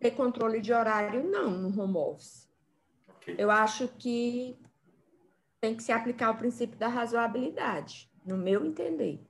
ter 0.00 0.12
controle 0.12 0.60
de 0.60 0.72
horário, 0.72 1.28
não, 1.28 1.50
no 1.50 1.82
home 1.82 1.96
office. 1.96 2.48
Okay. 3.16 3.34
Eu 3.38 3.50
acho 3.50 3.88
que 3.88 4.58
tem 5.60 5.74
que 5.74 5.82
se 5.82 5.92
aplicar 5.92 6.30
o 6.30 6.36
princípio 6.36 6.78
da 6.78 6.88
razoabilidade, 6.88 8.10
no 8.24 8.36
meu 8.36 8.64
entender. 8.64 9.20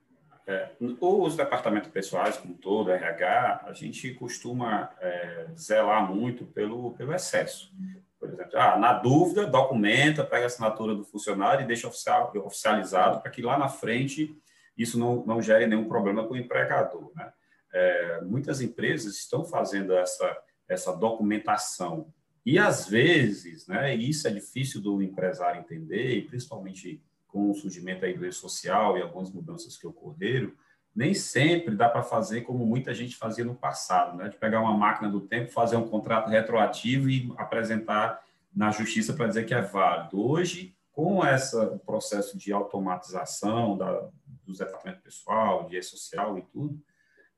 É, 0.47 0.71
os 0.81 1.37
departamentos 1.37 1.91
pessoais, 1.91 2.39
como 2.39 2.55
todo, 2.55 2.91
RH, 2.91 3.65
a 3.67 3.73
gente 3.75 4.15
costuma 4.15 4.91
é, 4.99 5.49
zelar 5.55 6.11
muito 6.11 6.47
pelo, 6.47 6.93
pelo 6.93 7.13
excesso. 7.13 7.71
Por 8.19 8.31
exemplo, 8.31 8.59
ah, 8.59 8.79
na 8.79 8.95
dúvida, 8.95 9.47
documenta, 9.47 10.25
pega 10.25 10.45
a 10.45 10.47
assinatura 10.47 10.95
do 10.95 11.05
funcionário 11.05 11.63
e 11.63 11.67
deixa 11.67 11.87
oficial, 11.87 12.33
oficializado 12.35 13.21
para 13.21 13.31
que 13.31 13.43
lá 13.43 13.59
na 13.59 13.69
frente 13.69 14.35
isso 14.77 14.99
não, 14.99 15.25
não 15.27 15.43
gere 15.43 15.67
nenhum 15.67 15.87
problema 15.87 16.25
para 16.25 16.33
o 16.33 16.37
empregador. 16.37 17.13
Né? 17.15 17.31
É, 17.73 18.21
muitas 18.23 18.61
empresas 18.61 19.17
estão 19.17 19.45
fazendo 19.45 19.95
essa, 19.95 20.37
essa 20.69 20.93
documentação. 20.93 22.13
E, 22.45 22.59
às 22.59 22.89
vezes, 22.89 23.67
né, 23.67 23.95
isso 23.95 24.27
é 24.27 24.31
difícil 24.31 24.81
do 24.81 25.03
empresário 25.03 25.61
entender, 25.61 26.17
e 26.17 26.23
principalmente 26.23 27.03
com 27.27 27.51
o 27.51 27.55
surgimento 27.55 28.05
aí 28.05 28.17
do 28.17 28.27
e-social 28.27 28.97
e 28.97 29.03
algumas 29.03 29.31
mudanças 29.31 29.77
que 29.77 29.87
ocorreram, 29.87 30.51
nem 30.97 31.15
sempre 31.15 31.77
dá 31.77 31.89
para 31.89 32.03
fazer 32.03 32.41
como 32.41 32.67
muita 32.67 32.93
gente 32.95 33.17
fazia 33.17 33.45
no 33.45 33.55
passado, 33.55 34.17
né? 34.17 34.29
de 34.29 34.37
pegar 34.37 34.61
uma 34.61 34.77
máquina 34.77 35.09
do 35.09 35.21
tempo, 35.21 35.53
fazer 35.53 35.77
um 35.77 35.89
contrato 35.89 36.29
retroativo 36.29 37.09
e 37.09 37.33
apresentar 37.37 38.21
na 38.55 38.71
justiça 38.71 39.13
para 39.13 39.29
dizer 39.29 39.45
que 39.45 39.55
é 39.55 39.61
válido. 39.61 40.21
Hoje, 40.21 40.75
com 40.91 41.25
esse 41.25 41.55
processo 41.87 42.37
de 42.37 42.53
automatização 42.53 43.77
da, 43.77 44.09
dos 44.45 44.59
departamentos 44.59 45.03
pessoal, 45.03 45.69
de 45.69 45.77
e-social 45.77 46.37
e 46.39 46.43
tudo, 46.43 46.81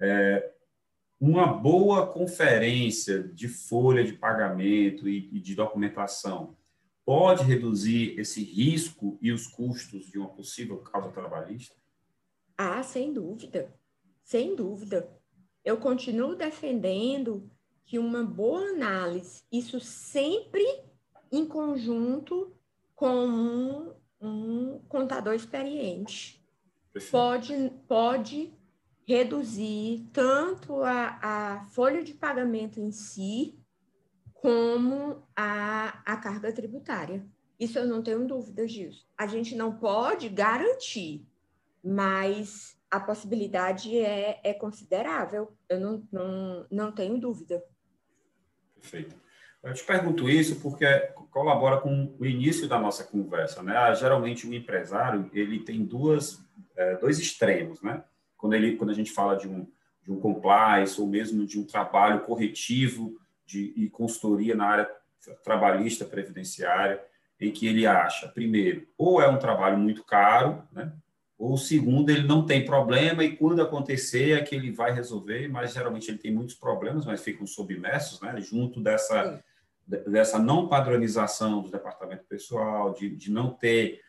é, 0.01 0.53
uma 1.21 1.47
boa 1.47 2.07
conferência 2.07 3.23
de 3.23 3.47
folha 3.47 4.03
de 4.03 4.15
pagamento 4.15 5.09
e, 5.09 5.29
e 5.33 5.41
de 5.41 5.55
documentação 5.55 6.57
pode 7.05 7.45
reduzir 7.45 8.19
esse 8.19 8.43
risco 8.43 9.19
e 9.21 9.33
os 9.33 9.47
custos 9.47 10.07
de 10.07 10.19
uma 10.19 10.29
possível 10.29 10.79
causa 10.79 11.11
trabalhista? 11.11 11.75
Ah, 12.57 12.83
sem 12.83 13.13
dúvida, 13.13 13.75
sem 14.23 14.55
dúvida. 14.55 15.11
Eu 15.65 15.77
continuo 15.77 16.37
defendendo 16.37 17.51
que 17.85 17.99
uma 17.99 18.23
boa 18.23 18.61
análise, 18.71 19.43
isso 19.51 19.81
sempre 19.81 20.65
em 21.33 21.45
conjunto 21.45 22.55
com 22.95 23.27
um, 23.27 23.95
um 24.21 24.79
contador 24.89 25.35
experiente, 25.35 26.41
pode, 27.11 27.71
pode 27.89 28.55
reduzir 29.11 30.09
tanto 30.13 30.85
a, 30.85 31.19
a 31.21 31.65
folha 31.71 32.01
de 32.01 32.15
pagamento 32.15 32.79
em 32.79 32.93
si, 32.93 33.59
como 34.33 35.27
a, 35.35 36.01
a 36.07 36.17
carga 36.17 36.53
tributária. 36.53 37.27
Isso 37.59 37.77
eu 37.77 37.89
não 37.89 38.03
tenho 38.03 38.25
dúvidas 38.25 38.71
disso. 38.71 39.05
A 39.19 39.27
gente 39.27 39.57
não 39.57 39.77
pode 39.77 40.29
garantir, 40.29 41.27
mas 41.83 42.79
a 42.89 43.01
possibilidade 43.01 43.99
é, 43.99 44.41
é 44.45 44.55
considerável. 44.55 45.53
Eu 45.69 45.81
não, 45.81 46.09
não, 46.13 46.67
não 46.71 46.93
tenho 46.93 47.19
dúvida. 47.19 47.65
Perfeito. 48.77 49.17
Eu 49.61 49.75
te 49.75 49.85
pergunto 49.85 50.29
isso 50.29 50.61
porque 50.61 50.87
colabora 51.33 51.81
com 51.81 52.17
o 52.17 52.25
início 52.25 52.69
da 52.69 52.79
nossa 52.79 53.03
conversa, 53.03 53.61
né? 53.61 53.77
Ah, 53.77 53.93
geralmente 53.93 54.47
o 54.47 54.55
empresário 54.55 55.29
ele 55.33 55.59
tem 55.65 55.85
duas, 55.85 56.43
é, 56.77 56.97
dois 56.97 57.19
extremos, 57.19 57.83
né? 57.83 58.05
Quando 58.41 58.55
ele, 58.55 58.77
quando 58.77 58.91
a 58.91 58.95
gente 58.95 59.11
fala 59.11 59.37
de 59.37 59.49
um 59.49 59.67
de 60.03 60.11
um 60.11 60.19
compliance 60.19 60.99
ou 60.99 61.07
mesmo 61.07 61.47
de 61.47 61.61
um 61.61 61.65
trabalho 61.65 62.21
corretivo 62.21 63.21
de 63.45 63.75
e 63.77 63.91
consultoria 63.91 64.55
na 64.55 64.65
área 64.65 64.91
trabalhista 65.45 66.07
previdenciária, 66.07 67.03
em 67.39 67.51
que 67.51 67.67
ele 67.67 67.87
acha, 67.87 68.27
primeiro, 68.29 68.89
ou 68.97 69.21
é 69.21 69.29
um 69.29 69.39
trabalho 69.39 69.77
muito 69.77 70.03
caro, 70.03 70.63
né? 70.73 70.93
Ou 71.39 71.57
segundo, 71.57 72.11
ele 72.11 72.27
não 72.27 72.45
tem 72.45 72.65
problema 72.65 73.23
e 73.23 73.37
quando 73.37 73.63
acontecer 73.63 74.39
é 74.39 74.43
que 74.43 74.55
ele 74.55 74.71
vai 74.71 74.93
resolver, 74.93 75.49
mas 75.49 75.73
geralmente 75.73 76.11
ele 76.11 76.19
tem 76.19 76.33
muitos 76.33 76.55
problemas, 76.55 77.05
mas 77.05 77.23
ficam 77.23 77.47
submersos, 77.47 78.21
né? 78.21 78.41
Junto 78.41 78.81
dessa 78.81 79.37
Sim 79.37 79.43
dessa 80.07 80.39
não 80.39 80.69
padronização 80.69 81.63
do 81.63 81.71
departamento 81.71 82.25
pessoal, 82.29 82.93
de, 82.93 83.11
de 83.11 83.31
não 83.31 83.51
ter 83.51 84.01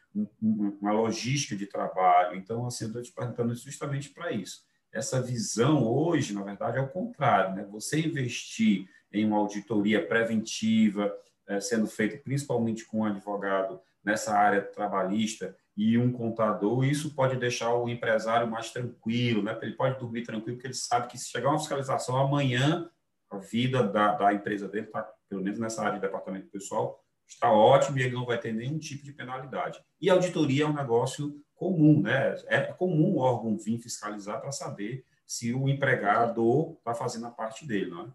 uma 0.41 0.91
logística 0.91 1.55
de 1.55 1.65
trabalho. 1.65 2.35
Então, 2.35 2.65
assim, 2.65 2.85
eu 2.85 2.87
estou 2.89 3.01
te 3.01 3.11
perguntando 3.11 3.53
justamente 3.55 4.09
para 4.09 4.31
isso. 4.31 4.61
Essa 4.93 5.21
visão 5.21 5.87
hoje, 5.87 6.33
na 6.33 6.43
verdade, 6.43 6.77
é 6.77 6.81
o 6.81 6.89
contrário. 6.89 7.55
Né? 7.55 7.65
Você 7.71 7.99
investir 7.99 8.87
em 9.11 9.25
uma 9.25 9.37
auditoria 9.37 10.05
preventiva, 10.05 11.13
é, 11.47 11.59
sendo 11.59 11.87
feita 11.87 12.17
principalmente 12.17 12.85
com 12.85 12.99
um 12.99 13.05
advogado 13.05 13.79
nessa 14.03 14.33
área 14.33 14.61
trabalhista 14.61 15.55
e 15.77 15.97
um 15.97 16.11
contador, 16.11 16.83
isso 16.83 17.15
pode 17.15 17.37
deixar 17.37 17.73
o 17.73 17.87
empresário 17.87 18.49
mais 18.49 18.71
tranquilo, 18.71 19.41
né? 19.41 19.57
ele 19.61 19.73
pode 19.73 19.99
dormir 19.99 20.23
tranquilo, 20.23 20.57
porque 20.57 20.67
ele 20.67 20.73
sabe 20.73 21.07
que 21.07 21.17
se 21.17 21.29
chegar 21.29 21.49
uma 21.49 21.59
fiscalização 21.59 22.17
amanhã, 22.17 22.89
a 23.29 23.37
vida 23.37 23.83
da, 23.83 24.13
da 24.15 24.33
empresa 24.33 24.67
dele 24.67 24.87
está 24.87 25.09
pelo 25.29 25.41
menos 25.41 25.59
nessa 25.59 25.81
área 25.81 25.95
de 25.95 26.01
departamento 26.01 26.49
pessoal, 26.49 27.01
está 27.31 27.51
ótimo 27.51 27.97
e 27.97 28.03
ele 28.03 28.15
não 28.15 28.25
vai 28.25 28.37
ter 28.37 28.53
nenhum 28.53 28.77
tipo 28.77 29.03
de 29.03 29.13
penalidade. 29.13 29.81
E 29.99 30.09
auditoria 30.09 30.65
é 30.65 30.67
um 30.67 30.73
negócio 30.73 31.41
comum, 31.55 32.01
né? 32.01 32.35
É 32.47 32.61
comum 32.73 33.15
o 33.15 33.19
órgão 33.19 33.57
vir 33.57 33.79
fiscalizar 33.79 34.41
para 34.41 34.51
saber 34.51 35.05
se 35.25 35.53
o 35.53 35.69
empregado 35.69 36.75
está 36.77 36.93
fazendo 36.93 37.27
a 37.27 37.31
parte 37.31 37.65
dele, 37.65 37.89
não 37.89 38.05
é? 38.05 38.11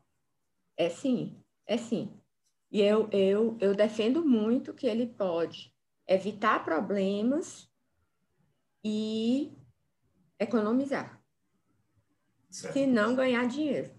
É 0.85 0.91
sim, 0.91 1.43
é 1.67 1.79
sim. 1.79 2.13
E 2.71 2.83
eu, 2.83 3.09
eu, 3.11 3.57
eu 3.59 3.75
defendo 3.75 4.25
muito 4.25 4.75
que 4.75 4.87
ele 4.87 5.07
pode 5.07 5.73
evitar 6.07 6.63
problemas 6.65 7.71
e 8.85 9.53
economizar. 10.39 11.21
Certo. 12.51 12.75
Se 12.75 12.87
não 12.87 13.17
ganhar 13.17 13.47
dinheiro. 13.47 13.91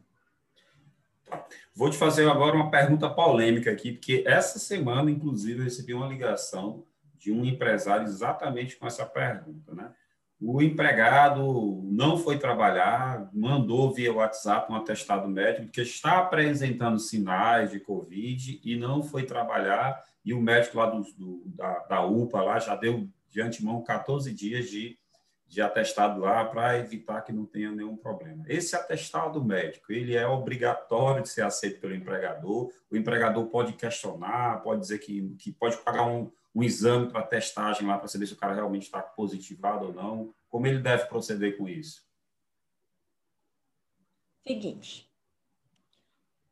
Vou 1.76 1.90
te 1.90 1.98
fazer 1.98 2.28
agora 2.30 2.56
uma 2.56 2.72
pergunta 2.72 3.10
polêmica 3.10 3.72
aqui, 3.72 3.92
porque 3.92 4.24
essa 4.26 4.58
semana, 4.60 5.12
inclusive, 5.12 5.60
eu 5.60 5.64
recebi 5.64 5.94
uma 5.94 6.08
ligação 6.08 6.86
de 7.18 7.32
um 7.32 7.46
empresário 7.46 8.06
exatamente 8.06 8.76
com 8.78 8.88
essa 8.88 9.06
pergunta, 9.06 9.74
né? 9.74 9.92
O 10.40 10.62
empregado 10.62 11.82
não 11.86 12.16
foi 12.16 12.38
trabalhar, 12.38 13.28
mandou 13.34 13.92
via 13.92 14.14
WhatsApp 14.14 14.72
um 14.72 14.76
atestado 14.76 15.28
médico 15.28 15.72
que 15.72 15.82
está 15.82 16.20
apresentando 16.20 17.00
sinais 17.00 17.72
de 17.72 17.80
Covid 17.80 18.62
e 18.64 18.76
não 18.76 19.02
foi 19.02 19.24
trabalhar, 19.24 20.00
e 20.24 20.36
o 20.36 20.42
médico 20.42 20.78
lá 20.78 20.86
do, 20.86 21.02
do 21.18 21.42
da, 21.46 21.80
da 21.80 22.06
UPA 22.06 22.42
lá 22.42 22.60
já 22.60 22.76
deu 22.76 23.10
de 23.30 23.42
antemão 23.42 23.84
14 23.84 24.32
dias 24.32 24.70
de 24.70 24.96
de 25.48 25.62
atestado 25.62 26.20
lá 26.20 26.44
para 26.44 26.78
evitar 26.78 27.22
que 27.22 27.32
não 27.32 27.46
tenha 27.46 27.72
nenhum 27.72 27.96
problema. 27.96 28.44
Esse 28.48 28.76
atestado 28.76 29.44
médico, 29.44 29.94
ele 29.94 30.16
é 30.16 30.28
obrigatório 30.28 31.24
de 31.24 31.30
ser 31.30 31.44
aceito 31.44 31.80
pelo 31.80 31.96
empregador. 31.96 32.72
O 32.92 32.98
empregador 32.98 33.46
pode 33.48 33.74
questionar, 33.74 34.62
pode 34.62 34.82
dizer 34.82 35.00
que, 35.00 35.30
que 35.40 35.52
pode 35.52 35.78
pagar 35.78 36.06
um, 36.06 36.30
um 36.54 36.64
exame 36.64 37.10
para 37.10 37.24
testagem 37.24 37.88
lá 37.88 37.98
para 37.98 38.10
saber 38.10 38.28
se 38.28 38.34
o 38.34 38.38
cara 38.38 38.54
realmente 38.54 38.84
está 38.84 39.02
positivado 39.02 39.86
ou 39.86 39.94
não. 39.94 40.34
Como 40.50 40.68
ele 40.68 40.80
deve 40.80 41.06
proceder 41.06 41.58
com 41.58 41.68
isso? 41.68 42.06
Seguinte, 44.46 45.10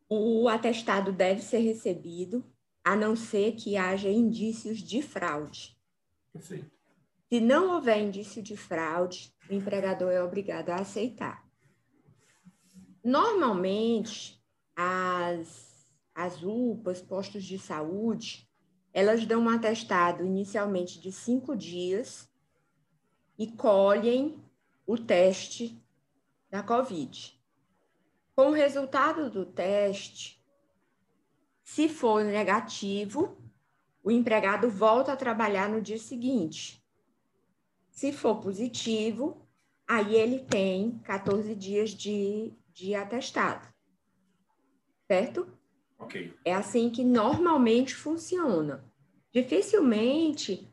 o 0.09 0.47
atestado 0.47 1.11
deve 1.11 1.41
ser 1.41 1.59
recebido, 1.59 2.45
a 2.83 2.95
não 2.95 3.15
ser 3.15 3.53
que 3.53 3.77
haja 3.77 4.09
indícios 4.09 4.79
de 4.79 5.01
fraude. 5.01 5.75
Perfeito. 6.31 6.74
Se 7.27 7.39
não 7.39 7.73
houver 7.73 8.01
indício 8.01 8.41
de 8.41 8.55
fraude, 8.55 9.33
o 9.49 9.53
empregador 9.53 10.11
é 10.11 10.21
obrigado 10.21 10.69
a 10.69 10.75
aceitar. 10.75 11.43
Normalmente, 13.03 14.41
as, 14.75 15.87
as 16.13 16.43
UPAs, 16.43 17.01
postos 17.01 17.43
de 17.43 17.57
saúde, 17.57 18.49
elas 18.93 19.25
dão 19.25 19.41
um 19.41 19.49
atestado 19.49 20.25
inicialmente 20.25 20.99
de 20.99 21.11
cinco 21.11 21.55
dias 21.55 22.29
e 23.37 23.47
colhem 23.47 24.39
o 24.85 24.97
teste 24.97 25.81
da 26.49 26.63
COVID. 26.63 27.39
Com 28.35 28.49
o 28.49 28.53
resultado 28.53 29.29
do 29.29 29.45
teste, 29.45 30.41
se 31.63 31.89
for 31.89 32.23
negativo, 32.23 33.37
o 34.03 34.11
empregado 34.11 34.69
volta 34.69 35.13
a 35.13 35.17
trabalhar 35.17 35.67
no 35.67 35.81
dia 35.81 35.97
seguinte. 35.97 36.84
Se 37.95 38.11
for 38.11 38.41
positivo, 38.41 39.47
aí 39.87 40.15
ele 40.15 40.39
tem 40.39 40.99
14 41.05 41.55
dias 41.55 41.91
de, 41.91 42.51
de 42.73 42.93
atestado. 42.93 43.65
Certo? 45.07 45.47
Ok. 45.97 46.33
É 46.43 46.53
assim 46.53 46.89
que 46.89 47.05
normalmente 47.05 47.95
funciona. 47.95 48.83
Dificilmente 49.31 50.69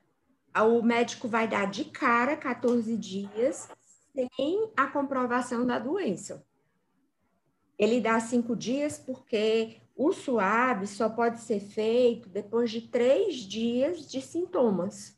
o 0.55 0.83
médico 0.83 1.29
vai 1.29 1.47
dar 1.47 1.71
de 1.71 1.85
cara 1.85 2.37
14 2.37 2.97
dias 2.97 3.69
sem 4.13 4.71
a 4.77 4.89
comprovação 4.89 5.65
da 5.65 5.79
doença. 5.79 6.45
Ele 7.79 8.01
dá 8.01 8.19
cinco 8.19 8.57
dias 8.57 8.99
porque 8.99 9.81
o 9.95 10.13
SUAB 10.13 10.89
só 10.89 11.09
pode 11.09 11.41
ser 11.41 11.61
feito 11.61 12.29
depois 12.29 12.71
de 12.71 12.83
três 12.83 13.37
dias 13.37 14.11
de 14.11 14.21
sintomas. 14.21 15.17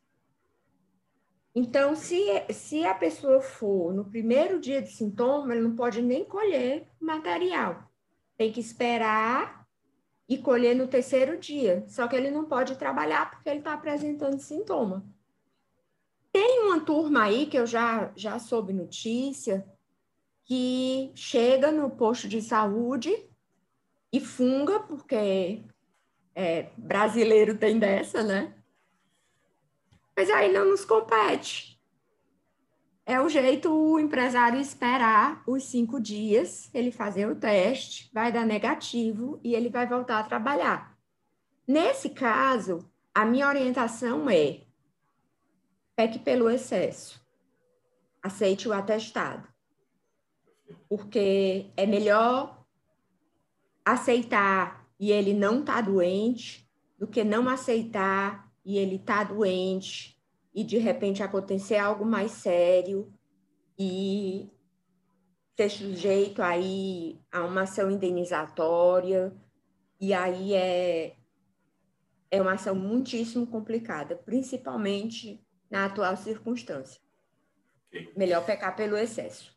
Então, 1.55 1.95
se, 1.95 2.25
se 2.53 2.85
a 2.85 2.95
pessoa 2.95 3.41
for 3.41 3.95
no 3.95 4.05
primeiro 4.05 4.59
dia 4.59 4.83
de 4.83 4.91
sintoma, 4.91 5.55
ele 5.55 5.63
não 5.63 5.77
pode 5.77 6.03
nem 6.03 6.25
colher 6.25 6.89
material. 7.01 7.89
Tem 8.37 8.51
que 8.51 8.59
esperar 8.59 9.65
e 10.29 10.37
colher 10.37 10.75
no 10.75 10.89
terceiro 10.89 11.39
dia. 11.39 11.85
Só 11.87 12.09
que 12.09 12.17
ele 12.17 12.31
não 12.31 12.45
pode 12.45 12.77
trabalhar 12.77 13.31
porque 13.31 13.49
ele 13.49 13.61
está 13.61 13.75
apresentando 13.75 14.41
sintoma. 14.41 15.07
Tem 16.33 16.63
uma 16.65 16.81
turma 16.81 17.23
aí 17.23 17.47
que 17.47 17.57
eu 17.57 17.67
já, 17.67 18.13
já 18.17 18.41
soube 18.41 18.73
notícia 18.73 19.65
que 20.45 21.13
chega 21.15 21.71
no 21.71 21.89
posto 21.89 22.27
de 22.27 22.43
saúde 22.43 23.11
e 24.13 24.21
funga, 24.21 24.81
porque 24.81 25.63
é, 26.35 26.71
brasileiro 26.77 27.57
tem 27.57 27.79
dessa, 27.79 28.23
né? 28.25 28.55
Mas 30.17 30.31
aí 30.31 30.53
não 30.53 30.71
nos 30.71 30.85
compete. 30.85 31.75
É 33.07 33.21
o 33.21 33.29
jeito 33.29 33.71
o 33.71 33.99
empresário 33.99 34.59
esperar 34.59 35.43
os 35.47 35.65
cinco 35.65 36.01
dias, 36.01 36.71
ele 36.73 36.91
fazer 36.91 37.27
o 37.27 37.37
teste, 37.37 38.11
vai 38.15 38.33
dar 38.33 38.47
negativo 38.47 39.39
e 39.45 39.55
ele 39.55 39.69
vai 39.69 39.87
voltar 39.87 40.21
a 40.21 40.25
trabalhar. 40.25 40.97
Nesse 41.67 42.11
caso, 42.11 42.91
a 43.15 43.25
minha 43.25 43.47
orientação 43.47 44.31
é 44.31 44.63
peque 45.95 46.19
pelo 46.19 46.49
excesso. 46.49 47.23
Aceite 48.23 48.69
o 48.69 48.73
atestado. 48.73 49.47
Porque 50.89 51.71
é 51.77 51.85
melhor 51.85 52.65
aceitar 53.85 54.89
e 54.99 55.13
ele 55.13 55.35
não 55.35 55.63
tá 55.63 55.81
doente 55.83 56.67
do 56.99 57.07
que 57.07 57.23
não 57.23 57.49
aceitar 57.49 58.44
e 58.65 58.79
ele 58.79 58.97
está 58.97 59.23
doente 59.23 60.21
e 60.55 60.65
de 60.65 60.79
repente 60.79 61.23
acontecer 61.23 61.77
algo 61.77 62.05
mais 62.05 62.31
sério 62.31 63.13
e 63.79 64.51
ser 65.57 65.69
sujeito 65.69 66.43
aí 66.43 67.21
a 67.31 67.45
uma 67.45 67.63
ação 67.63 67.91
indenizatória, 67.91 69.33
e 70.01 70.13
aí 70.13 70.55
é, 70.55 71.17
é 72.31 72.43
uma 72.43 72.55
ação 72.55 72.75
muitíssimo 72.75 73.47
complicada, 73.47 74.17
principalmente 74.17 75.45
na 75.71 75.87
atual 75.87 76.17
circunstância. 76.17 77.01
Okay. 77.89 78.13
Melhor 78.17 78.45
pecar 78.45 78.75
pelo 78.75 78.97
excesso. 78.97 79.55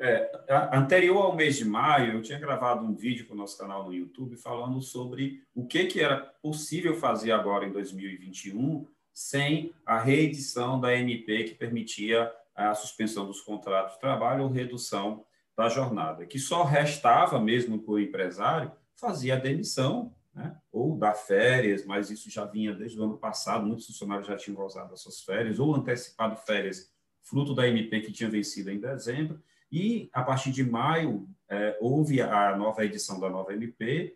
É, 0.00 0.30
anterior 0.72 1.22
ao 1.22 1.34
mês 1.34 1.56
de 1.56 1.64
maio, 1.64 2.14
eu 2.14 2.22
tinha 2.22 2.38
gravado 2.38 2.84
um 2.84 2.94
vídeo 2.94 3.26
para 3.26 3.34
o 3.34 3.36
nosso 3.36 3.58
canal 3.58 3.84
no 3.84 3.92
YouTube 3.92 4.36
falando 4.36 4.80
sobre 4.80 5.42
o 5.54 5.66
que, 5.66 5.86
que 5.86 6.00
era 6.00 6.18
possível 6.40 6.94
fazer 6.94 7.32
agora 7.32 7.66
em 7.66 7.72
2021 7.72 8.86
sem 9.12 9.74
a 9.84 9.98
reedição 9.98 10.80
da 10.80 10.94
MP 10.94 11.42
que 11.42 11.54
permitia 11.54 12.32
a 12.54 12.72
suspensão 12.74 13.26
dos 13.26 13.40
contratos 13.40 13.94
de 13.94 14.00
trabalho 14.00 14.44
ou 14.44 14.50
redução 14.50 15.24
da 15.56 15.68
jornada, 15.68 16.24
que 16.24 16.38
só 16.38 16.62
restava 16.62 17.40
mesmo 17.40 17.80
para 17.80 17.94
o 17.94 17.98
empresário 17.98 18.70
fazer 18.94 19.32
a 19.32 19.36
demissão 19.36 20.14
né, 20.32 20.56
ou 20.70 20.96
dar 20.96 21.14
férias, 21.14 21.84
mas 21.84 22.10
isso 22.10 22.30
já 22.30 22.44
vinha 22.44 22.72
desde 22.72 22.98
o 23.00 23.02
ano 23.02 23.18
passado, 23.18 23.66
muitos 23.66 23.86
funcionários 23.86 24.28
já 24.28 24.36
tinham 24.36 24.54
gozado 24.54 24.90
das 24.90 25.00
suas 25.00 25.20
férias 25.20 25.58
ou 25.58 25.74
antecipado 25.74 26.36
férias, 26.36 26.92
fruto 27.20 27.56
da 27.56 27.66
MP 27.66 28.00
que 28.00 28.12
tinha 28.12 28.30
vencido 28.30 28.70
em 28.70 28.78
dezembro, 28.78 29.42
e, 29.70 30.08
a 30.12 30.22
partir 30.22 30.50
de 30.50 30.64
maio, 30.64 31.28
é, 31.48 31.76
houve 31.80 32.20
a 32.20 32.56
nova 32.56 32.84
edição 32.84 33.20
da 33.20 33.28
nova 33.28 33.52
MP, 33.52 34.14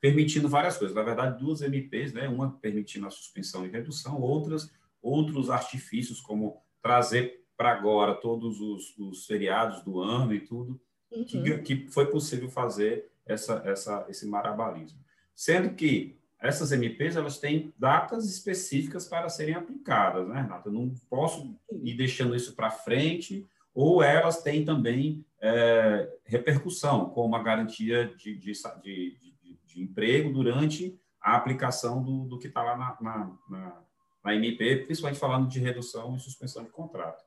permitindo 0.00 0.48
várias 0.48 0.76
coisas. 0.76 0.94
Na 0.94 1.02
verdade, 1.02 1.42
duas 1.42 1.62
MPs, 1.62 2.12
né? 2.12 2.28
uma 2.28 2.52
permitindo 2.52 3.06
a 3.06 3.10
suspensão 3.10 3.64
e 3.64 3.70
redução, 3.70 4.20
outras 4.20 4.70
outros 5.04 5.50
artifícios, 5.50 6.18
como 6.18 6.62
trazer 6.82 7.44
para 7.56 7.70
agora 7.72 8.14
todos 8.14 8.58
os, 8.58 8.98
os, 8.98 9.26
feriados 9.26 9.82
do 9.82 10.00
ano 10.00 10.34
e 10.34 10.40
tudo, 10.40 10.80
uhum. 11.12 11.24
que, 11.24 11.58
que, 11.58 11.86
foi 11.92 12.06
possível 12.06 12.48
fazer 12.48 13.10
essa, 13.26 13.62
essa, 13.66 14.06
esse 14.08 14.26
marabalismo. 14.26 14.98
Sendo 15.34 15.74
que 15.74 16.18
essas 16.40 16.72
MPs 16.72 17.16
elas 17.16 17.38
têm 17.38 17.72
datas 17.78 18.24
específicas 18.28 19.06
para 19.06 19.28
serem 19.28 19.54
aplicadas, 19.54 20.26
né, 20.26 20.40
Renata? 20.40 20.68
Eu 20.68 20.72
não 20.72 20.94
posso 21.08 21.54
ir 21.82 21.94
deixando 21.94 22.34
isso 22.34 22.54
para 22.54 22.70
frente 22.70 23.46
ou 23.74 24.02
elas 24.02 24.42
têm 24.42 24.64
também 24.64 25.24
é, 25.40 26.08
repercussão, 26.24 27.10
como 27.10 27.34
a 27.34 27.42
garantia 27.42 28.06
de, 28.16 28.36
de, 28.36 28.52
de, 28.82 29.18
de, 29.66 29.82
emprego 29.82 30.32
durante 30.32 30.98
a 31.20 31.36
aplicação 31.36 32.02
do, 32.02 32.24
do 32.26 32.38
que 32.38 32.46
está 32.46 32.62
lá 32.62 32.76
na, 32.76 32.96
na, 33.00 33.32
na, 33.50 33.82
na, 34.24 34.34
MP, 34.36 34.84
principalmente 34.84 35.18
falando 35.18 35.48
de 35.48 35.58
redução 35.58 36.14
e 36.14 36.20
suspensão 36.20 36.62
de 36.62 36.70
contrato. 36.70 37.24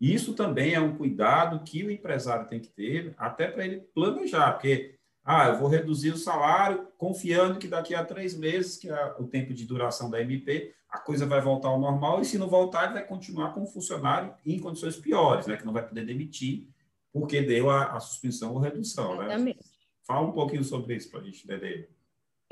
Isso 0.00 0.34
também 0.34 0.74
é 0.74 0.80
um 0.80 0.96
cuidado 0.96 1.62
que 1.62 1.84
o 1.84 1.90
empresário 1.90 2.48
tem 2.48 2.60
que 2.60 2.68
ter, 2.68 3.14
até 3.16 3.46
para 3.46 3.64
ele 3.64 3.80
planejar, 3.94 4.52
porque 4.52 4.98
ah, 5.24 5.48
eu 5.48 5.58
vou 5.58 5.68
reduzir 5.68 6.10
o 6.10 6.18
salário 6.18 6.88
confiando 6.98 7.58
que 7.58 7.68
daqui 7.68 7.94
a 7.94 8.04
três 8.04 8.36
meses, 8.36 8.76
que 8.76 8.90
é 8.90 9.14
o 9.18 9.26
tempo 9.26 9.54
de 9.54 9.64
duração 9.64 10.10
da 10.10 10.20
MP, 10.20 10.74
a 10.94 10.98
coisa 10.98 11.26
vai 11.26 11.40
voltar 11.40 11.70
ao 11.70 11.80
normal 11.80 12.20
e 12.20 12.24
se 12.24 12.38
não 12.38 12.48
voltar, 12.48 12.84
ele 12.84 12.94
vai 12.94 13.04
continuar 13.04 13.52
com 13.52 13.64
o 13.64 13.66
funcionário 13.66 14.32
em 14.46 14.60
condições 14.60 14.96
piores, 14.96 15.44
né? 15.48 15.56
Que 15.56 15.66
não 15.66 15.72
vai 15.72 15.84
poder 15.84 16.06
demitir 16.06 16.68
porque 17.12 17.42
deu 17.42 17.68
a, 17.68 17.96
a 17.96 18.00
suspensão 18.00 18.52
ou 18.52 18.60
redução, 18.60 19.16
né? 19.16 19.24
Exatamente. 19.24 19.58
né? 19.58 19.72
Fala 20.06 20.28
um 20.28 20.32
pouquinho 20.32 20.62
sobre 20.62 20.94
isso 20.94 21.10
para 21.10 21.18
a 21.18 21.24
gente 21.24 21.42
entender. 21.42 21.90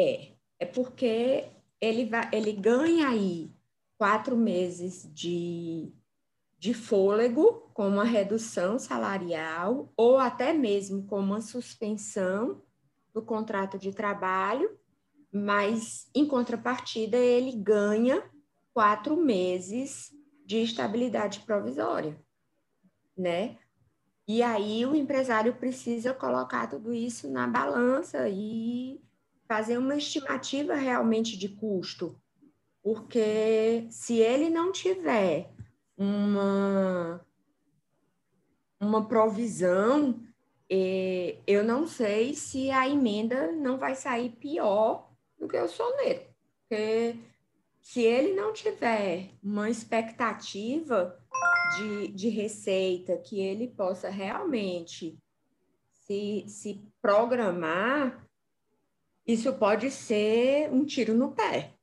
É, 0.01 0.33
é 0.59 0.67
porque 0.67 1.51
ele, 1.81 2.07
vai, 2.07 2.29
ele 2.33 2.53
ganha 2.53 3.09
aí 3.09 3.49
quatro 3.97 4.37
meses 4.37 5.09
de, 5.15 5.93
de 6.59 6.75
fôlego 6.75 7.71
com 7.73 7.87
uma 7.87 8.05
redução 8.05 8.77
salarial 8.77 9.93
ou 9.97 10.19
até 10.19 10.53
mesmo 10.53 11.07
com 11.07 11.21
uma 11.21 11.41
suspensão 11.41 12.61
do 13.15 13.23
contrato 13.23 13.79
de 13.79 13.93
trabalho, 13.93 14.69
mas 15.33 16.09
em 16.13 16.27
contrapartida 16.27 17.17
ele 17.17 17.53
ganha 17.53 18.32
quatro 18.73 19.17
meses 19.17 20.11
de 20.45 20.63
estabilidade 20.63 21.41
provisória, 21.41 22.19
né? 23.17 23.59
E 24.27 24.43
aí 24.43 24.87
o 24.87 24.95
empresário 24.95 25.55
precisa 25.55 26.15
colocar 26.15 26.69
tudo 26.69 26.93
isso 26.93 27.31
na 27.31 27.47
balança 27.47 28.29
e 28.29 29.01
fazer 29.47 29.79
uma 29.79 29.97
estimativa 29.97 30.75
realmente 30.75 31.37
de 31.37 31.49
custo, 31.49 32.19
porque 32.83 33.87
se 33.91 34.19
ele 34.19 34.49
não 34.49 34.73
tiver 34.73 35.51
uma, 35.97 37.21
uma 38.81 39.07
provisão, 39.07 40.21
eh, 40.71 41.37
eu 41.47 41.63
não 41.63 41.87
sei 41.87 42.35
se 42.35 42.71
a 42.71 42.89
emenda 42.89 43.53
não 43.53 43.77
vai 43.77 43.95
sair 43.95 44.31
pior 44.31 45.11
do 45.39 45.47
que 45.47 45.59
o 45.59 45.69
soneto. 45.69 46.33
Porque 46.69 47.17
se 47.83 48.01
ele 48.01 48.33
não 48.33 48.53
tiver 48.53 49.31
uma 49.43 49.69
expectativa 49.69 51.19
de, 51.77 52.09
de 52.09 52.29
receita 52.29 53.17
que 53.19 53.41
ele 53.41 53.67
possa 53.67 54.09
realmente 54.09 55.19
se, 55.91 56.45
se 56.47 56.81
programar, 57.03 58.25
isso 59.27 59.53
pode 59.55 59.91
ser 59.91 60.71
um 60.73 60.85
tiro 60.85 61.13
no 61.13 61.33
pé. 61.33 61.75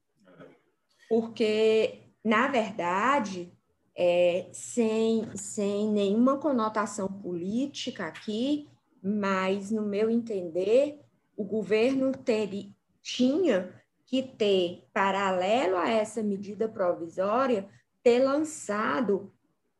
Porque, 1.09 2.03
na 2.23 2.47
verdade, 2.47 3.51
é, 3.95 4.47
sem, 4.53 5.35
sem 5.35 5.89
nenhuma 5.89 6.37
conotação 6.37 7.07
política 7.07 8.05
aqui, 8.05 8.69
mas, 9.03 9.69
no 9.69 9.81
meu 9.81 10.09
entender, 10.09 11.01
o 11.35 11.43
governo 11.43 12.11
teria, 12.13 12.69
tinha 13.01 13.78
que 14.09 14.23
ter, 14.23 14.87
paralelo 14.91 15.77
a 15.77 15.87
essa 15.87 16.23
medida 16.23 16.67
provisória, 16.67 17.69
ter 18.01 18.17
lançado 18.23 19.31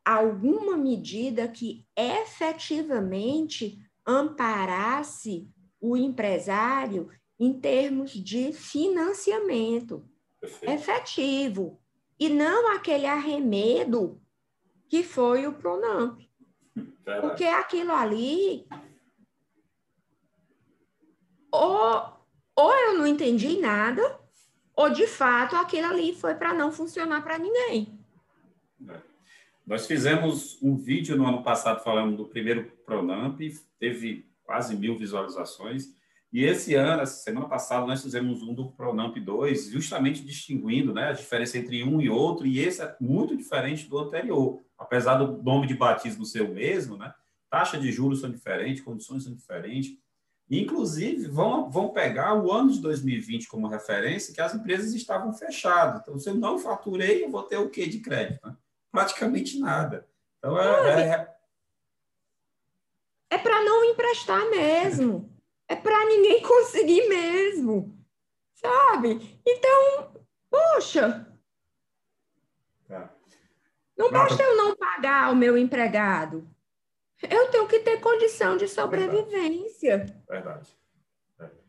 alguma 0.06 0.78
medida 0.78 1.48
que 1.48 1.84
efetivamente 1.98 3.84
amparasse 4.06 5.50
o 5.82 5.98
empresário 5.98 7.10
em 7.40 7.60
termos 7.60 8.12
de 8.12 8.54
financiamento 8.54 10.08
Perfeito. 10.40 10.74
efetivo 10.74 11.82
e 12.20 12.30
não 12.30 12.76
aquele 12.76 13.08
arremedo 13.08 14.22
que 14.88 15.02
foi 15.02 15.48
o 15.48 15.54
Pronamp. 15.54 16.20
Verdade. 16.76 17.22
Porque 17.22 17.46
aquilo 17.46 17.94
ali 17.94 18.68
ou, 21.52 22.20
ou 22.56 22.76
eu 22.76 22.98
não 23.00 23.08
entendi 23.08 23.58
nada, 23.58 24.19
ou 24.80 24.90
de 24.90 25.06
fato 25.06 25.58
aquilo 25.58 25.88
ali 25.88 26.16
foi 26.16 26.36
para 26.36 26.54
não 26.54 26.72
funcionar 26.72 27.22
para 27.22 27.38
ninguém. 27.38 28.00
É. 28.88 29.02
Nós 29.68 29.86
fizemos 29.86 30.58
um 30.64 30.78
vídeo 30.78 31.18
no 31.18 31.28
ano 31.28 31.44
passado 31.44 31.84
falando 31.84 32.16
do 32.16 32.26
primeiro 32.26 32.72
Pronamp, 32.86 33.42
teve 33.78 34.26
quase 34.42 34.78
mil 34.78 34.98
visualizações. 34.98 35.88
E 36.32 36.46
esse 36.46 36.76
ano, 36.76 37.06
semana 37.06 37.50
passada, 37.50 37.86
nós 37.86 38.02
fizemos 38.02 38.42
um 38.42 38.54
do 38.54 38.72
Pronamp 38.72 39.18
2, 39.18 39.70
justamente 39.70 40.24
distinguindo 40.24 40.94
né, 40.94 41.10
a 41.10 41.14
diferença 41.14 41.58
entre 41.58 41.84
um 41.84 42.00
e 42.00 42.10
outro, 42.10 42.48
e 42.48 42.60
esse 42.60 42.82
é 42.82 42.96
muito 43.02 43.36
diferente 43.36 43.86
do 43.86 43.98
anterior. 43.98 44.62
Apesar 44.78 45.16
do 45.16 45.44
nome 45.44 45.68
de 45.68 45.74
batismo 45.74 46.26
ser 46.26 46.44
o 46.44 46.54
mesmo, 46.54 46.96
né, 46.96 47.14
taxa 47.50 47.78
de 47.78 47.92
juros 47.92 48.22
são 48.22 48.32
diferentes, 48.32 48.82
condições 48.82 49.26
são 49.26 49.34
diferentes. 49.36 49.98
Inclusive, 50.50 51.28
vão, 51.28 51.70
vão 51.70 51.90
pegar 51.90 52.34
o 52.34 52.52
ano 52.52 52.72
de 52.72 52.82
2020 52.82 53.48
como 53.48 53.68
referência, 53.68 54.34
que 54.34 54.42
as 54.42 54.56
empresas 54.56 54.94
estavam 54.94 55.32
fechadas. 55.34 56.02
Então, 56.02 56.18
se 56.18 56.30
eu 56.30 56.36
não 56.36 56.58
faturei, 56.58 57.24
eu 57.24 57.30
vou 57.30 57.44
ter 57.44 57.58
o 57.58 57.70
quê 57.70 57.86
de 57.86 58.00
crédito? 58.00 58.46
Né? 58.48 58.56
Praticamente 58.92 59.60
nada. 59.60 60.08
Então, 60.40 60.60
é, 60.60 61.10
é... 61.10 61.36
é 63.30 63.38
para 63.38 63.64
não 63.64 63.84
emprestar 63.86 64.50
mesmo 64.50 65.30
é 65.70 65.76
para 65.76 66.06
ninguém 66.06 66.42
conseguir 66.44 67.08
mesmo, 67.08 67.96
sabe? 68.56 69.40
Então, 69.46 70.26
poxa, 70.50 71.32
tá. 72.88 73.14
não 73.96 74.12
basta 74.12 74.42
eu 74.42 74.58
não 74.58 74.76
pagar 74.76 75.32
o 75.32 75.36
meu 75.36 75.56
empregado, 75.56 76.50
eu 77.22 77.48
tenho 77.48 77.68
que 77.68 77.80
ter 77.80 78.00
condição 78.00 78.56
de 78.56 78.68
sobrevivência. 78.68 80.06
Verdade. 80.28 80.70
Verdade. 81.38 81.60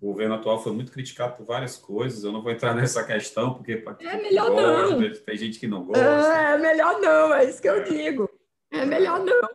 O 0.00 0.06
governo 0.06 0.34
atual 0.34 0.62
foi 0.62 0.72
muito 0.72 0.92
criticado 0.92 1.36
por 1.36 1.46
várias 1.46 1.76
coisas. 1.76 2.22
Eu 2.22 2.32
não 2.32 2.42
vou 2.42 2.52
entrar 2.52 2.74
nessa 2.74 3.02
questão, 3.02 3.54
porque 3.54 3.82
é 4.00 4.22
melhor 4.22 4.50
gosta, 4.50 4.96
não. 4.96 5.12
Tem 5.12 5.36
gente 5.36 5.58
que 5.58 5.66
não 5.66 5.84
gosta. 5.84 6.04
É, 6.04 6.58
melhor 6.58 7.00
não, 7.00 7.34
é 7.34 7.44
isso 7.44 7.60
que 7.60 7.68
eu 7.68 7.80
é. 7.80 7.82
digo. 7.82 8.30
É 8.70 8.84
melhor 8.84 9.24
não. 9.24 9.48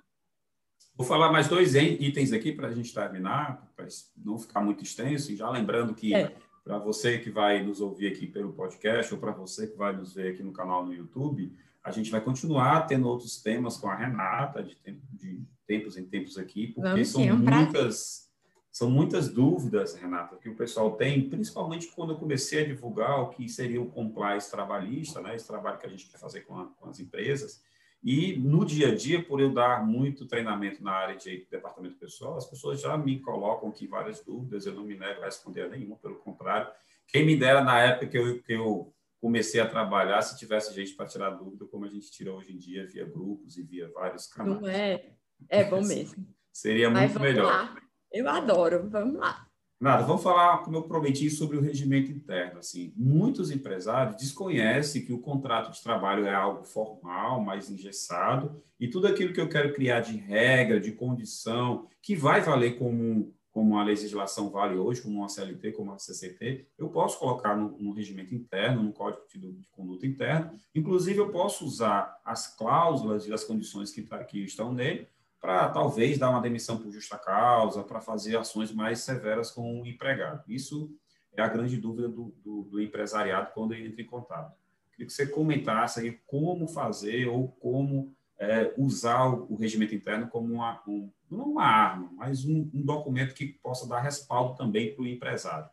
Vou 0.96 1.08
falar 1.08 1.32
mais 1.32 1.48
dois 1.48 1.76
itens 1.76 2.34
aqui 2.34 2.52
para 2.52 2.68
a 2.68 2.72
gente 2.72 2.94
terminar, 2.94 3.72
para 3.76 3.88
não 4.18 4.38
ficar 4.38 4.62
muito 4.62 4.84
extenso. 4.84 5.32
E 5.32 5.36
já 5.36 5.50
lembrando 5.50 5.96
que 5.96 6.14
é. 6.14 6.36
para 6.64 6.78
você 6.78 7.18
que 7.18 7.30
vai 7.30 7.64
nos 7.64 7.80
ouvir 7.80 8.08
aqui 8.08 8.28
pelo 8.28 8.54
podcast 8.54 9.14
ou 9.14 9.20
para 9.20 9.32
você 9.32 9.68
que 9.68 9.78
vai 9.78 9.94
nos 9.96 10.14
ver 10.14 10.34
aqui 10.34 10.44
no 10.44 10.52
canal 10.52 10.86
no 10.86 10.94
YouTube, 10.94 11.56
A 11.84 11.92
gente 11.92 12.12
vai 12.12 12.22
continuar 12.22 12.88
tendo 12.88 13.08
outros 13.08 13.42
temas 13.42 13.78
com 13.78 13.90
a 13.90 13.96
Renata, 13.96 14.62
de, 14.62 14.76
tempo, 14.76 15.02
de 15.12 15.42
tempos 15.66 15.98
em 15.98 16.06
tempos 16.06 16.38
aqui, 16.38 16.68
porque 16.68 16.90
Vamos, 16.90 17.08
são 17.08 17.24
é 17.24 17.34
um 17.34 17.38
muitas 17.38 18.32
são 18.72 18.90
muitas 18.90 19.28
dúvidas, 19.28 19.96
Renata, 19.96 20.38
que 20.38 20.48
o 20.48 20.56
pessoal 20.56 20.96
tem, 20.96 21.30
principalmente 21.30 21.88
quando 21.88 22.14
eu 22.14 22.18
comecei 22.18 22.64
a 22.64 22.68
divulgar 22.68 23.20
o 23.20 23.30
que 23.30 23.50
seria 23.50 23.82
o 23.82 23.92
compliance 23.92 24.50
trabalhista, 24.50 25.20
né, 25.20 25.36
esse 25.36 25.46
trabalho 25.46 25.78
que 25.78 25.86
a 25.86 25.90
gente 25.90 26.08
quer 26.08 26.18
fazer 26.18 26.42
com, 26.42 26.58
a, 26.58 26.68
com 26.68 26.90
as 26.90 26.98
empresas. 26.98 27.62
E 28.02 28.38
no 28.38 28.66
dia 28.66 28.88
a 28.88 28.96
dia, 28.96 29.22
por 29.22 29.42
eu 29.42 29.54
dar 29.54 29.86
muito 29.86 30.26
treinamento 30.26 30.82
na 30.82 30.94
área 30.94 31.16
de 31.18 31.46
departamento 31.52 31.98
pessoal, 31.98 32.38
as 32.38 32.46
pessoas 32.46 32.80
já 32.80 32.98
me 32.98 33.20
colocam 33.20 33.70
aqui 33.70 33.86
várias 33.86 34.24
dúvidas, 34.24 34.66
eu 34.66 34.74
não 34.74 34.86
me 34.86 34.98
nego 34.98 35.22
a 35.22 35.26
responder 35.26 35.64
a 35.64 35.68
nenhuma, 35.68 35.98
pelo 35.98 36.16
contrário. 36.16 36.72
Quem 37.08 37.26
me 37.26 37.36
dera 37.36 37.62
na 37.62 37.78
época 37.78 38.08
que 38.08 38.18
eu, 38.18 38.42
que 38.42 38.54
eu 38.54 38.92
comecei 39.22 39.62
a 39.62 39.70
trabalhar, 39.70 40.22
se 40.24 40.38
tivesse 40.38 40.74
gente 40.74 40.96
para 40.96 41.06
tirar 41.06 41.30
dúvida, 41.30 41.66
como 41.68 41.86
a 41.86 41.88
gente 41.88 42.12
tira 42.12 42.34
hoje 42.34 42.54
em 42.54 42.58
dia, 42.58 42.88
via 42.88 43.06
grupos 43.06 43.56
e 43.56 43.62
via 43.62 43.90
vários 43.92 44.26
canais. 44.26 44.60
Não 44.60 44.68
é? 44.68 45.12
É 45.48 45.64
bom 45.64 45.82
mesmo. 45.82 46.28
Seria 46.52 46.90
muito 46.90 47.20
melhor. 47.20 47.46
Lá. 47.46 47.78
Eu 48.12 48.28
adoro, 48.28 48.90
vamos 48.90 49.20
lá. 49.20 49.48
Nada, 49.80 50.04
vamos 50.04 50.22
falar, 50.22 50.60
como 50.60 50.78
eu 50.78 50.84
prometi, 50.84 51.28
sobre 51.32 51.58
o 51.58 51.62
regimento 51.62 52.12
interno. 52.12 52.60
Assim, 52.60 52.94
muitos 52.96 53.50
empresários 53.50 54.16
desconhecem 54.16 55.04
que 55.04 55.12
o 55.12 55.20
contrato 55.20 55.72
de 55.72 55.82
trabalho 55.82 56.26
é 56.26 56.34
algo 56.34 56.64
formal, 56.64 57.42
mais 57.42 57.70
engessado, 57.70 58.62
e 58.80 58.88
tudo 58.88 59.08
aquilo 59.08 59.34
que 59.34 59.42
eu 59.42 59.50
quero 59.50 59.74
criar 59.74 60.02
de 60.02 60.16
regra, 60.16 60.80
de 60.80 60.92
condição, 60.92 61.88
que 62.00 62.16
vai 62.16 62.42
valer 62.42 62.78
como, 62.78 63.34
como 63.52 63.78
a 63.78 63.84
legislação 63.84 64.50
vale 64.50 64.78
hoje, 64.78 65.02
como 65.02 65.20
uma 65.20 65.30
CLT, 65.30 65.74
como 65.74 65.92
uma 65.92 66.00
CCT, 66.00 66.68
eu 66.78 66.90
posso 66.90 67.20
colocar 67.20 67.56
no, 67.56 67.78
no 67.78 67.92
regimento 67.92 68.34
interno, 68.34 68.82
no 68.82 68.94
código 68.94 69.24
de, 69.28 69.40
de, 69.40 69.68
conduta 69.70 70.08
interno. 70.08 70.52
Inclusive, 70.74 71.20
eu 71.20 71.30
posso 71.30 71.66
usar 71.66 72.20
as 72.24 72.56
cláusulas 72.56 73.28
e 73.28 73.34
as 73.34 73.44
condições 73.44 73.92
que, 73.92 74.02
tá, 74.02 74.24
que 74.24 74.44
estão 74.44 74.74
nele 74.74 75.08
para 75.42 75.70
talvez 75.70 76.18
dar 76.18 76.30
uma 76.30 76.40
demissão 76.40 76.78
por 76.78 76.92
justa 76.92 77.18
causa, 77.18 77.84
para 77.84 78.00
fazer 78.00 78.38
ações 78.38 78.72
mais 78.72 79.00
severas 79.00 79.52
com 79.52 79.82
o 79.82 79.88
empregado. 79.88 80.44
Isso 80.48 80.96
é 81.36 81.42
a 81.42 81.48
grande 81.48 81.78
dúvida 81.78 82.08
do, 82.08 82.34
do, 82.44 82.64
do 82.64 82.82
empresariado 82.82 83.52
quando 83.54 83.74
ele 83.74 83.88
entra 83.88 84.02
em 84.02 84.06
contato. 84.06 84.56
Queria 84.92 85.08
que 85.08 85.14
você 85.14 85.26
comentasse 85.26 86.00
aí 86.00 86.20
como 86.28 86.68
fazer 86.68 87.28
ou 87.28 87.48
como 87.48 88.14
é, 88.38 88.74
usar 88.78 89.28
o, 89.28 89.54
o, 89.54 89.56
regimento 89.56 89.96
interno 89.96 90.28
como 90.28 90.54
uma, 90.54 90.82
um, 90.88 91.12
não 91.36 91.52
uma 91.52 91.64
arma, 91.64 92.12
mas 92.16 92.46
um, 92.46 92.70
um 92.74 92.84
documento 92.84 93.34
que 93.34 93.48
possa 93.62 93.88
dar 93.88 94.02
respaldo 94.02 94.56
também 94.56 94.94
para 94.94 95.04
o 95.04 95.08
empresário. 95.08 95.70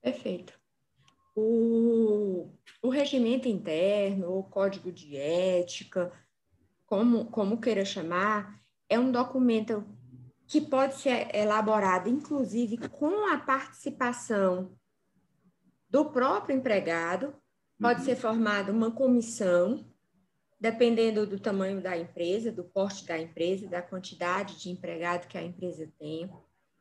Perfeito. 0.00 0.58
O, 1.34 2.50
o 2.82 2.88
regimento 2.88 3.48
interno, 3.48 4.38
o 4.38 4.44
código 4.44 4.90
de 4.90 5.16
ética, 5.16 6.12
como, 6.86 7.26
como 7.26 7.60
queira 7.60 7.84
chamar, 7.84 8.60
é 8.88 8.98
um 8.98 9.12
documento 9.12 9.84
que 10.46 10.60
pode 10.60 10.96
ser 10.96 11.34
elaborado, 11.34 12.08
inclusive, 12.08 12.76
com 12.88 13.32
a 13.32 13.38
participação 13.38 14.76
do 15.88 16.10
próprio 16.10 16.56
empregado, 16.56 17.34
pode 17.80 18.00
uhum. 18.00 18.06
ser 18.06 18.16
formada 18.16 18.72
uma 18.72 18.90
comissão, 18.90 19.84
dependendo 20.60 21.26
do 21.26 21.40
tamanho 21.40 21.80
da 21.80 21.96
empresa, 21.96 22.52
do 22.52 22.62
porte 22.62 23.06
da 23.06 23.18
empresa, 23.18 23.66
da 23.66 23.80
quantidade 23.80 24.60
de 24.60 24.70
empregado 24.70 25.26
que 25.26 25.38
a 25.38 25.42
empresa 25.42 25.90
tem. 25.98 26.30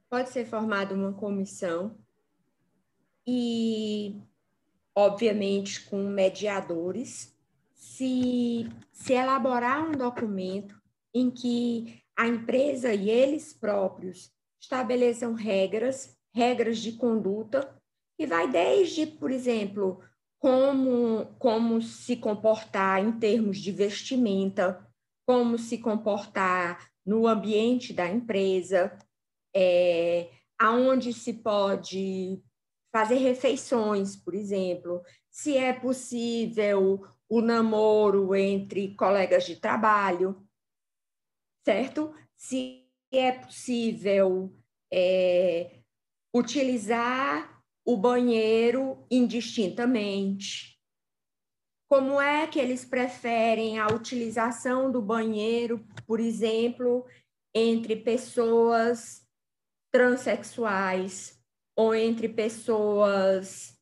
Pode 0.09 0.29
ser 0.29 0.45
formada 0.45 0.93
uma 0.93 1.13
comissão 1.13 1.97
e, 3.25 4.19
obviamente, 4.93 5.85
com 5.85 6.03
mediadores 6.03 7.33
se, 7.73 8.69
se 8.91 9.13
elaborar 9.13 9.87
um 9.87 9.93
documento 9.93 10.77
em 11.13 11.31
que 11.31 12.03
a 12.17 12.27
empresa 12.27 12.93
e 12.93 13.09
eles 13.09 13.53
próprios 13.53 14.29
estabeleçam 14.59 15.33
regras, 15.33 16.17
regras 16.33 16.79
de 16.79 16.93
conduta, 16.93 17.73
que 18.17 18.27
vai 18.27 18.51
desde, 18.51 19.05
por 19.07 19.31
exemplo, 19.31 20.01
como, 20.39 21.25
como 21.37 21.81
se 21.81 22.15
comportar 22.15 23.03
em 23.03 23.11
termos 23.19 23.59
de 23.59 23.71
vestimenta, 23.71 24.87
como 25.27 25.57
se 25.57 25.77
comportar 25.77 26.89
no 27.05 27.27
ambiente 27.27 27.93
da 27.93 28.09
empresa, 28.09 28.97
é, 29.53 30.31
aonde 30.57 31.13
se 31.13 31.33
pode 31.33 32.41
fazer 32.91 33.15
refeições, 33.15 34.15
por 34.15 34.33
exemplo, 34.33 35.03
se 35.29 35.57
é 35.57 35.73
possível 35.73 37.05
o 37.27 37.41
namoro 37.41 38.33
entre 38.35 38.95
colegas 38.95 39.45
de 39.45 39.57
trabalho, 39.57 40.43
certo? 41.63 42.13
Se 42.35 42.87
é 43.11 43.31
possível 43.31 44.55
é, 44.91 45.81
utilizar 46.33 47.58
o 47.89 47.97
banheiro 47.97 49.03
indistintamente. 49.09 50.79
Como 51.89 52.21
é 52.21 52.45
que 52.45 52.59
eles 52.59 52.85
preferem 52.85 53.79
a 53.79 53.87
utilização 53.87 54.91
do 54.91 55.01
banheiro, 55.01 55.83
por 56.05 56.19
exemplo, 56.19 57.03
entre 57.51 57.95
pessoas 57.95 59.27
transexuais 59.91 61.41
ou 61.75 61.95
entre 61.95 62.29
pessoas 62.29 63.75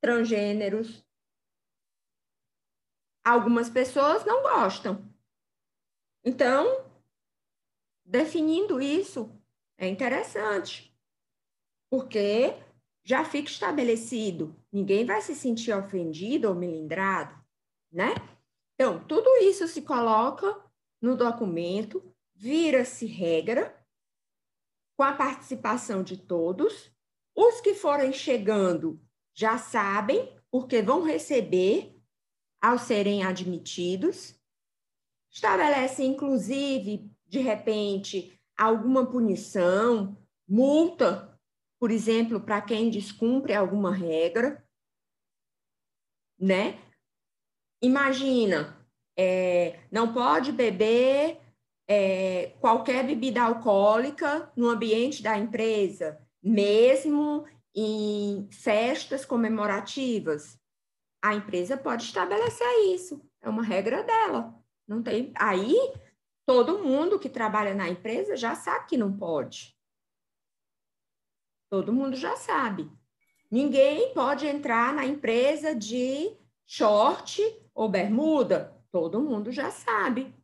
transgêneros? 0.00 1.04
algumas 3.24 3.68
pessoas 3.68 4.24
não 4.24 4.42
gostam. 4.42 5.08
Então, 6.24 6.90
definindo 8.04 8.80
isso 8.80 9.30
é 9.78 9.86
interessante, 9.86 10.96
porque 11.90 12.54
já 13.04 13.24
fica 13.24 13.50
estabelecido, 13.50 14.54
ninguém 14.72 15.04
vai 15.04 15.20
se 15.22 15.34
sentir 15.34 15.72
ofendido 15.72 16.48
ou 16.48 16.54
melindrado, 16.54 17.34
né? 17.90 18.14
Então, 18.74 19.02
tudo 19.04 19.28
isso 19.42 19.66
se 19.68 19.82
coloca 19.82 20.58
no 21.00 21.16
documento, 21.16 22.02
vira-se 22.34 23.06
regra, 23.06 23.76
com 24.96 25.02
a 25.02 25.12
participação 25.12 26.02
de 26.02 26.16
todos. 26.16 26.90
Os 27.34 27.60
que 27.60 27.74
forem 27.74 28.12
chegando 28.12 29.00
já 29.34 29.56
sabem, 29.56 30.36
porque 30.50 30.82
vão 30.82 31.02
receber 31.02 31.98
ao 32.60 32.78
serem 32.78 33.24
admitidos. 33.24 34.34
Estabelece, 35.30 36.04
inclusive, 36.04 37.10
de 37.26 37.38
repente, 37.38 38.38
alguma 38.56 39.06
punição, 39.06 40.18
multa, 40.46 41.29
por 41.80 41.90
exemplo, 41.90 42.40
para 42.40 42.60
quem 42.60 42.90
descumpre 42.90 43.54
alguma 43.54 43.92
regra, 43.92 44.62
né? 46.38 46.78
Imagina, 47.82 48.76
é, 49.18 49.80
não 49.90 50.12
pode 50.12 50.52
beber 50.52 51.40
é, 51.88 52.54
qualquer 52.60 53.04
bebida 53.06 53.42
alcoólica 53.42 54.52
no 54.54 54.68
ambiente 54.68 55.22
da 55.22 55.36
empresa, 55.36 56.20
mesmo 56.42 57.46
em 57.74 58.46
festas 58.50 59.24
comemorativas 59.24 60.60
a 61.22 61.34
empresa 61.34 61.76
pode 61.76 62.04
estabelecer 62.04 62.66
isso, 62.94 63.20
é 63.42 63.48
uma 63.48 63.62
regra 63.62 64.02
dela. 64.02 64.54
Não 64.88 65.02
tem. 65.02 65.32
Aí 65.36 65.76
todo 66.46 66.82
mundo 66.82 67.18
que 67.18 67.28
trabalha 67.28 67.74
na 67.74 67.88
empresa 67.88 68.36
já 68.36 68.54
sabe 68.54 68.86
que 68.86 68.96
não 68.96 69.16
pode. 69.16 69.76
Todo 71.70 71.92
mundo 71.92 72.16
já 72.16 72.36
sabe. 72.36 72.90
Ninguém 73.48 74.12
pode 74.12 74.46
entrar 74.46 74.92
na 74.92 75.06
empresa 75.06 75.74
de 75.74 76.36
short 76.66 77.40
ou 77.72 77.88
bermuda. 77.88 78.76
Todo 78.90 79.20
mundo 79.20 79.52
já 79.52 79.70
sabe. 79.70 80.34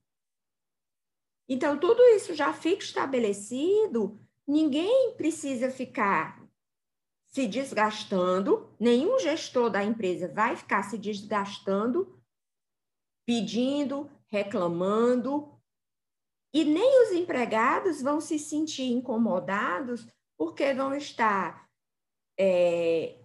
Então, 1.48 1.78
tudo 1.78 2.00
isso 2.02 2.34
já 2.34 2.52
fica 2.52 2.82
estabelecido. 2.82 4.20
Ninguém 4.46 5.14
precisa 5.16 5.70
ficar 5.70 6.46
se 7.26 7.46
desgastando, 7.46 8.72
nenhum 8.78 9.18
gestor 9.18 9.68
da 9.68 9.84
empresa 9.84 10.26
vai 10.28 10.56
ficar 10.56 10.84
se 10.84 10.96
desgastando, 10.96 12.18
pedindo, 13.26 14.10
reclamando, 14.28 15.52
e 16.54 16.64
nem 16.64 17.02
os 17.02 17.12
empregados 17.12 18.00
vão 18.00 18.20
se 18.20 18.38
sentir 18.38 18.90
incomodados 18.90 20.06
porque 20.36 20.72
vão 20.74 20.94
estar 20.94 21.68
é, 22.38 23.18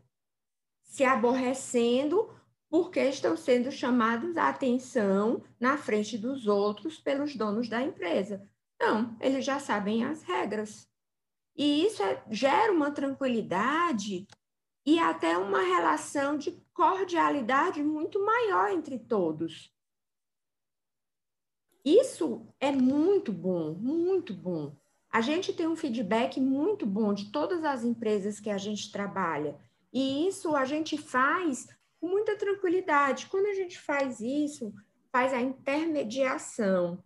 se 0.83 1.03
aborrecendo 1.03 2.33
porque 2.69 3.01
estão 3.01 3.35
sendo 3.35 3.69
chamados 3.69 4.37
a 4.37 4.47
atenção 4.47 5.43
na 5.59 5.77
frente 5.77 6.17
dos 6.17 6.47
outros 6.47 6.97
pelos 6.97 7.35
donos 7.35 7.67
da 7.67 7.81
empresa. 7.81 8.49
Não, 8.79 9.15
eles 9.19 9.43
já 9.43 9.59
sabem 9.59 10.05
as 10.05 10.23
regras. 10.23 10.89
E 11.55 11.85
isso 11.85 12.01
é, 12.01 12.23
gera 12.29 12.71
uma 12.71 12.89
tranquilidade 12.89 14.25
e 14.85 14.97
até 14.99 15.37
uma 15.37 15.61
relação 15.61 16.37
de 16.37 16.51
cordialidade 16.73 17.83
muito 17.83 18.25
maior 18.25 18.71
entre 18.71 18.97
todos. 18.97 19.71
Isso 21.83 22.47
é 22.59 22.71
muito 22.71 23.33
bom, 23.33 23.73
muito 23.73 24.33
bom. 24.33 24.75
A 25.11 25.19
gente 25.19 25.51
tem 25.51 25.67
um 25.67 25.75
feedback 25.75 26.39
muito 26.39 26.85
bom 26.85 27.13
de 27.13 27.31
todas 27.31 27.63
as 27.65 27.83
empresas 27.83 28.39
que 28.39 28.49
a 28.49 28.57
gente 28.57 28.91
trabalha. 28.91 29.57
E 29.91 30.27
isso 30.27 30.55
a 30.55 30.63
gente 30.63 30.97
faz 30.97 31.67
com 31.99 32.07
muita 32.07 32.37
tranquilidade. 32.37 33.27
Quando 33.27 33.47
a 33.47 33.53
gente 33.53 33.77
faz 33.79 34.21
isso, 34.21 34.73
faz 35.11 35.33
a 35.33 35.41
intermediação 35.41 37.03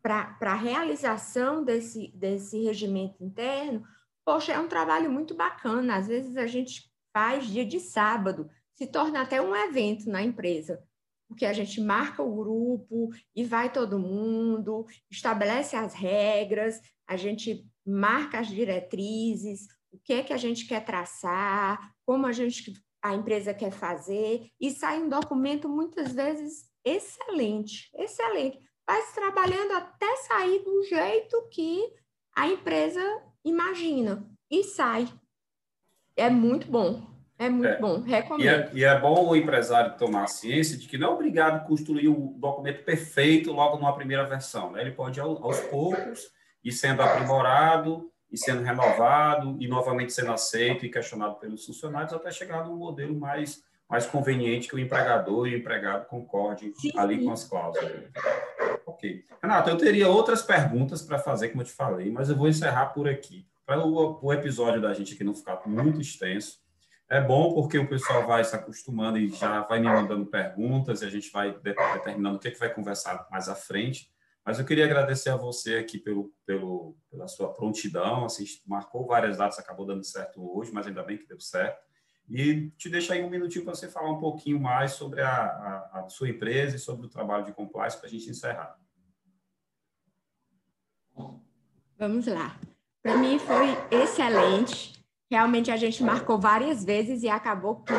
para 0.00 0.36
a 0.40 0.54
realização 0.54 1.64
desse, 1.64 2.12
desse 2.14 2.62
regimento 2.62 3.22
interno, 3.22 3.84
poxa, 4.24 4.52
é 4.52 4.58
um 4.58 4.68
trabalho 4.68 5.10
muito 5.10 5.34
bacana. 5.34 5.96
Às 5.96 6.06
vezes 6.06 6.36
a 6.36 6.46
gente 6.46 6.88
faz 7.12 7.46
dia 7.46 7.64
de 7.64 7.80
sábado, 7.80 8.48
se 8.74 8.86
torna 8.86 9.22
até 9.22 9.40
um 9.40 9.54
evento 9.54 10.08
na 10.08 10.22
empresa 10.22 10.82
porque 11.32 11.46
a 11.46 11.52
gente 11.52 11.80
marca 11.80 12.22
o 12.22 12.36
grupo 12.36 13.08
e 13.34 13.42
vai 13.42 13.72
todo 13.72 13.98
mundo, 13.98 14.84
estabelece 15.10 15.74
as 15.74 15.94
regras, 15.94 16.78
a 17.08 17.16
gente 17.16 17.66
marca 17.86 18.38
as 18.38 18.48
diretrizes, 18.48 19.66
o 19.90 19.98
que 19.98 20.12
é 20.12 20.22
que 20.22 20.32
a 20.32 20.36
gente 20.36 20.66
quer 20.66 20.84
traçar, 20.84 21.90
como 22.04 22.26
a 22.26 22.32
gente 22.32 22.72
a 23.02 23.14
empresa 23.14 23.52
quer 23.52 23.72
fazer, 23.72 24.46
e 24.60 24.70
sai 24.70 25.02
um 25.02 25.08
documento 25.08 25.68
muitas 25.68 26.12
vezes 26.12 26.70
excelente, 26.84 27.90
excelente. 27.96 28.60
Vai 28.86 29.02
se 29.02 29.14
trabalhando 29.14 29.72
até 29.72 30.16
sair 30.28 30.62
do 30.62 30.84
jeito 30.84 31.48
que 31.50 31.82
a 32.36 32.46
empresa 32.46 33.02
imagina 33.44 34.30
e 34.50 34.62
sai. 34.64 35.08
É 36.14 36.30
muito 36.30 36.70
bom. 36.70 37.11
É 37.38 37.48
muito 37.48 37.68
é. 37.68 37.78
bom, 37.78 38.00
recomendo. 38.00 38.44
E 38.44 38.48
é, 38.48 38.70
e 38.72 38.84
é, 38.84 38.98
bom 38.98 39.28
o 39.28 39.36
empresário 39.36 39.96
tomar 39.96 40.26
ciência 40.28 40.76
de 40.76 40.86
que 40.86 40.98
não 40.98 41.08
é 41.08 41.10
obrigado 41.12 41.56
a 41.56 41.60
construir 41.60 42.08
o 42.08 42.34
documento 42.38 42.84
perfeito 42.84 43.52
logo 43.52 43.76
numa 43.76 43.94
primeira 43.94 44.24
versão. 44.24 44.72
Né? 44.72 44.82
Ele 44.82 44.92
pode, 44.92 45.18
aos 45.20 45.60
poucos, 45.60 46.30
ir 46.62 46.72
sendo 46.72 47.02
aprimorado, 47.02 48.12
e 48.32 48.38
sendo 48.38 48.62
renovado, 48.62 49.56
e 49.60 49.68
novamente 49.68 50.12
sendo 50.12 50.32
aceito 50.32 50.86
e 50.86 50.90
questionado 50.90 51.34
pelos 51.34 51.66
funcionários, 51.66 52.14
até 52.14 52.30
chegar 52.30 52.64
num 52.64 52.76
modelo 52.76 53.14
mais, 53.14 53.62
mais 53.88 54.06
conveniente 54.06 54.68
que 54.68 54.74
o 54.74 54.78
empregador 54.78 55.46
e 55.46 55.54
o 55.54 55.58
empregado 55.58 56.06
concordem 56.06 56.72
sim, 56.74 56.90
ali 56.96 57.18
sim. 57.18 57.24
com 57.26 57.32
as 57.32 57.44
cláusulas. 57.44 57.92
Ok. 58.86 59.26
Renato, 59.42 59.68
eu 59.68 59.76
teria 59.76 60.08
outras 60.08 60.40
perguntas 60.42 61.02
para 61.02 61.18
fazer, 61.18 61.50
como 61.50 61.60
eu 61.60 61.66
te 61.66 61.72
falei, 61.72 62.10
mas 62.10 62.30
eu 62.30 62.36
vou 62.36 62.48
encerrar 62.48 62.86
por 62.86 63.06
aqui. 63.06 63.46
Para 63.66 63.84
o, 63.84 64.18
o 64.22 64.32
episódio 64.32 64.80
da 64.80 64.94
gente 64.94 65.14
aqui 65.14 65.22
não 65.22 65.34
ficar 65.34 65.60
muito 65.66 66.00
extenso, 66.00 66.58
é 67.12 67.20
bom 67.20 67.52
porque 67.52 67.78
o 67.78 67.86
pessoal 67.86 68.26
vai 68.26 68.42
se 68.42 68.56
acostumando 68.56 69.18
e 69.18 69.28
já 69.28 69.60
vai 69.64 69.78
me 69.78 69.86
mandando 69.86 70.24
perguntas 70.24 71.02
e 71.02 71.04
a 71.04 71.10
gente 71.10 71.30
vai 71.30 71.52
determinando 71.52 72.36
o 72.36 72.38
que, 72.38 72.48
é 72.48 72.50
que 72.50 72.58
vai 72.58 72.72
conversar 72.72 73.28
mais 73.30 73.50
à 73.50 73.54
frente. 73.54 74.10
Mas 74.42 74.58
eu 74.58 74.64
queria 74.64 74.86
agradecer 74.86 75.28
a 75.28 75.36
você 75.36 75.76
aqui 75.76 75.98
pelo, 75.98 76.32
pelo, 76.46 76.96
pela 77.10 77.28
sua 77.28 77.52
prontidão. 77.52 78.24
Assim, 78.24 78.46
marcou 78.66 79.06
várias 79.06 79.36
datas, 79.36 79.58
acabou 79.58 79.84
dando 79.84 80.02
certo 80.02 80.40
hoje, 80.56 80.72
mas 80.72 80.86
ainda 80.86 81.02
bem 81.02 81.18
que 81.18 81.28
deu 81.28 81.38
certo. 81.38 81.82
E 82.30 82.70
te 82.78 82.88
deixo 82.88 83.12
aí 83.12 83.22
um 83.22 83.28
minutinho 83.28 83.66
para 83.66 83.74
você 83.74 83.90
falar 83.90 84.10
um 84.10 84.18
pouquinho 84.18 84.58
mais 84.58 84.92
sobre 84.92 85.20
a, 85.20 85.28
a, 85.28 86.00
a 86.00 86.08
sua 86.08 86.30
empresa 86.30 86.76
e 86.76 86.78
sobre 86.78 87.04
o 87.04 87.10
trabalho 87.10 87.44
de 87.44 87.52
compliance 87.52 87.98
para 87.98 88.06
a 88.06 88.10
gente 88.10 88.30
encerrar. 88.30 88.74
Vamos 91.98 92.26
lá. 92.26 92.56
Para 93.02 93.18
mim 93.18 93.38
foi 93.38 93.76
excelente 93.90 95.01
realmente 95.32 95.70
a 95.70 95.78
gente 95.78 96.04
marcou 96.04 96.38
várias 96.38 96.84
vezes 96.84 97.22
e 97.22 97.28
acabou 97.28 97.76
que 97.76 97.94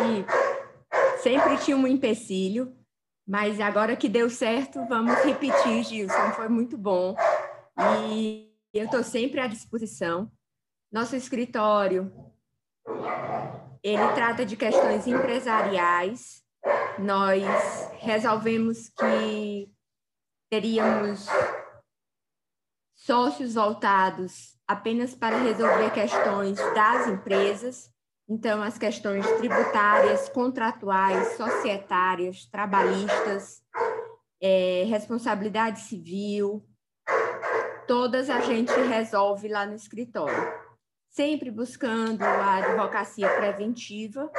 sempre 1.24 1.58
tinha 1.58 1.76
um 1.76 1.88
empecilho, 1.88 2.72
mas 3.28 3.60
agora 3.60 3.96
que 3.96 4.08
deu 4.08 4.30
certo, 4.30 4.86
vamos 4.88 5.16
repetir, 5.24 5.84
Gilson, 5.84 6.32
foi 6.36 6.48
muito 6.48 6.78
bom. 6.78 7.16
E 8.08 8.54
eu 8.72 8.86
estou 8.86 9.04
sempre 9.04 9.40
à 9.40 9.48
disposição. 9.48 10.32
Nosso 10.92 11.16
escritório, 11.16 12.14
ele 13.82 14.08
trata 14.14 14.46
de 14.46 14.56
questões 14.56 15.08
empresariais. 15.08 16.44
Nós 17.00 17.44
resolvemos 17.98 18.90
que 18.90 19.72
teríamos 20.52 21.26
sócios 23.06 23.56
voltados 23.56 24.58
apenas 24.66 25.14
para 25.14 25.38
resolver 25.38 25.92
questões 25.92 26.58
das 26.74 27.08
empresas, 27.10 27.92
então 28.30 28.64
as 28.64 28.78
questões 28.78 29.30
tributárias, 29.34 30.30
contratuais, 30.30 31.36
societárias, 31.36 32.46
trabalhistas, 32.46 33.62
é, 34.42 34.86
responsabilidade 34.88 35.82
civil, 35.82 36.66
todas 37.86 38.30
a 38.30 38.40
gente 38.40 38.72
resolve 38.72 39.50
lá 39.50 39.66
no 39.66 39.76
escritório, 39.76 40.54
sempre 41.10 41.52
buscando 41.52 42.24
a 42.24 42.56
advocacia 42.56 43.30
preventiva 43.36 44.32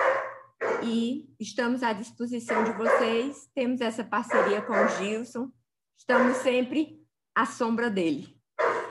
e 0.83 1.29
estamos 1.39 1.83
à 1.83 1.93
disposição 1.93 2.65
de 2.65 2.73
vocês. 2.73 3.47
Temos 3.55 3.83
essa 3.83 4.03
parceria 4.03 4.63
com 4.63 4.73
o 4.73 4.89
Gilson, 4.89 5.51
estamos 5.99 6.39
sempre 6.39 6.99
à 7.35 7.45
sombra 7.45 7.91
dele. 7.91 8.35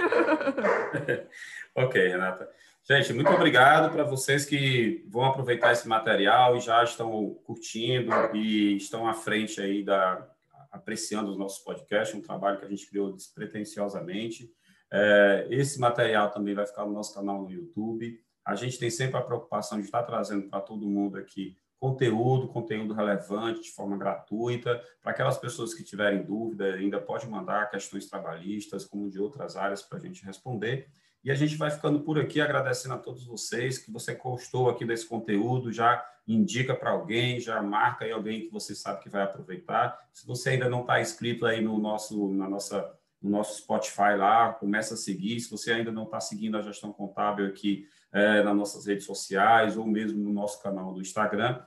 ok, 1.76 2.08
Renata. 2.08 2.50
Gente, 2.86 3.14
muito 3.14 3.32
obrigado 3.32 3.94
para 3.94 4.04
vocês 4.04 4.46
que 4.46 5.06
vão 5.08 5.26
aproveitar 5.26 5.72
esse 5.72 5.88
material 5.88 6.58
e 6.58 6.60
já 6.60 6.84
estão 6.84 7.34
curtindo 7.46 8.12
e 8.36 8.76
estão 8.76 9.08
à 9.08 9.14
frente 9.14 9.62
aí 9.62 9.84
da 9.84 10.30
apreciando 10.70 11.30
os 11.30 11.38
nossos 11.38 11.64
podcasts, 11.64 12.16
um 12.16 12.22
trabalho 12.22 12.60
que 12.60 12.66
a 12.66 12.70
gente 12.70 12.90
criou 12.90 13.14
despretensiosamente. 13.14 14.52
É, 14.92 15.48
esse 15.52 15.80
material 15.80 16.32
também 16.32 16.56
vai 16.56 16.66
ficar 16.66 16.84
no 16.84 16.92
nosso 16.92 17.14
canal 17.14 17.44
no 17.44 17.52
YouTube. 17.52 18.20
A 18.44 18.56
gente 18.56 18.80
tem 18.80 18.90
sempre 18.90 19.18
a 19.18 19.22
preocupação 19.22 19.78
de 19.80 19.86
estar 19.86 20.02
trazendo 20.04 20.50
para 20.50 20.60
todo 20.60 20.90
mundo 20.90 21.18
aqui 21.18 21.56
conteúdo, 21.84 22.48
conteúdo 22.48 22.94
relevante, 22.94 23.64
de 23.64 23.72
forma 23.72 23.98
gratuita. 23.98 24.82
Para 25.02 25.12
aquelas 25.12 25.38
pessoas 25.38 25.74
que 25.74 25.84
tiverem 25.84 26.24
dúvida, 26.24 26.76
ainda 26.76 26.98
pode 26.98 27.28
mandar 27.28 27.70
questões 27.70 28.06
trabalhistas, 28.06 28.86
como 28.86 29.10
de 29.10 29.20
outras 29.20 29.58
áreas, 29.58 29.82
para 29.82 29.98
a 29.98 30.02
gente 30.02 30.24
responder. 30.24 30.88
E 31.26 31.30
a 31.30 31.36
gente 31.36 31.58
vai 31.58 31.70
ficando 31.70 32.00
por 32.00 32.18
aqui, 32.18 32.40
agradecendo 32.40 32.94
a 32.94 32.98
todos 32.98 33.26
vocês 33.26 33.78
que 33.78 33.92
você 33.92 34.16
gostou 34.16 34.70
aqui 34.70 34.86
desse 34.86 35.06
conteúdo, 35.06 35.74
já 35.74 36.02
indica 36.26 36.74
para 36.74 36.92
alguém, 36.92 37.38
já 37.42 37.62
marca 37.62 38.06
aí 38.06 38.14
alguém 38.14 38.46
que 38.46 38.50
você 38.50 38.74
sabe 38.74 39.04
que 39.04 39.10
vai 39.10 39.24
aproveitar. 39.24 40.00
Se 40.14 40.26
você 40.26 40.52
ainda 40.52 40.70
não 40.70 40.82
está 40.82 41.02
inscrito 41.02 41.46
aí 41.46 41.60
no 41.60 41.78
nosso, 41.80 42.30
na 42.34 42.48
nossa, 42.48 42.98
no 43.22 43.30
nosso 43.30 43.62
Spotify 43.62 44.16
lá, 44.18 44.54
começa 44.54 44.94
a 44.94 44.98
seguir. 44.98 45.38
Se 45.42 45.52
você 45.52 45.74
ainda 45.74 45.92
não 45.92 46.06
está 46.06 46.22
seguindo 46.22 46.56
a 46.56 46.62
gestão 46.62 46.94
contábil 46.94 47.46
aqui 47.46 47.86
é, 48.14 48.42
nas 48.42 48.56
nossas 48.56 48.86
redes 48.86 49.06
sociais 49.06 49.76
ou 49.76 49.86
mesmo 49.86 50.24
no 50.24 50.32
nosso 50.32 50.64
canal 50.64 50.94
do 50.94 51.02
Instagram, 51.02 51.62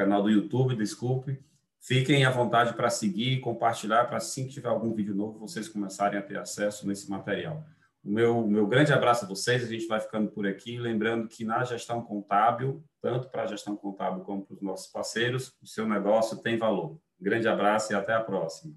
canal 0.00 0.22
do 0.22 0.30
YouTube, 0.30 0.74
desculpe. 0.74 1.38
Fiquem 1.78 2.24
à 2.24 2.30
vontade 2.30 2.72
para 2.72 2.88
seguir 2.88 3.32
e 3.32 3.40
compartilhar, 3.40 4.06
para 4.06 4.16
assim 4.16 4.46
que 4.46 4.54
tiver 4.54 4.68
algum 4.68 4.94
vídeo 4.94 5.14
novo, 5.14 5.38
vocês 5.38 5.68
começarem 5.68 6.18
a 6.18 6.22
ter 6.22 6.38
acesso 6.38 6.86
nesse 6.88 7.10
material. 7.10 7.62
O 8.02 8.10
meu, 8.10 8.46
meu 8.46 8.66
grande 8.66 8.94
abraço 8.94 9.26
a 9.26 9.28
vocês, 9.28 9.62
a 9.62 9.66
gente 9.66 9.86
vai 9.86 10.00
ficando 10.00 10.30
por 10.30 10.46
aqui, 10.46 10.78
lembrando 10.78 11.28
que 11.28 11.44
na 11.44 11.64
gestão 11.64 12.00
contábil, 12.00 12.82
tanto 13.02 13.28
para 13.28 13.42
a 13.42 13.46
gestão 13.46 13.76
contábil 13.76 14.22
como 14.24 14.44
para 14.44 14.54
os 14.54 14.62
nossos 14.62 14.90
parceiros, 14.90 15.54
o 15.62 15.66
seu 15.66 15.86
negócio 15.86 16.38
tem 16.38 16.56
valor. 16.56 16.98
Grande 17.20 17.46
abraço 17.46 17.92
e 17.92 17.94
até 17.94 18.14
a 18.14 18.20
próxima. 18.20 18.68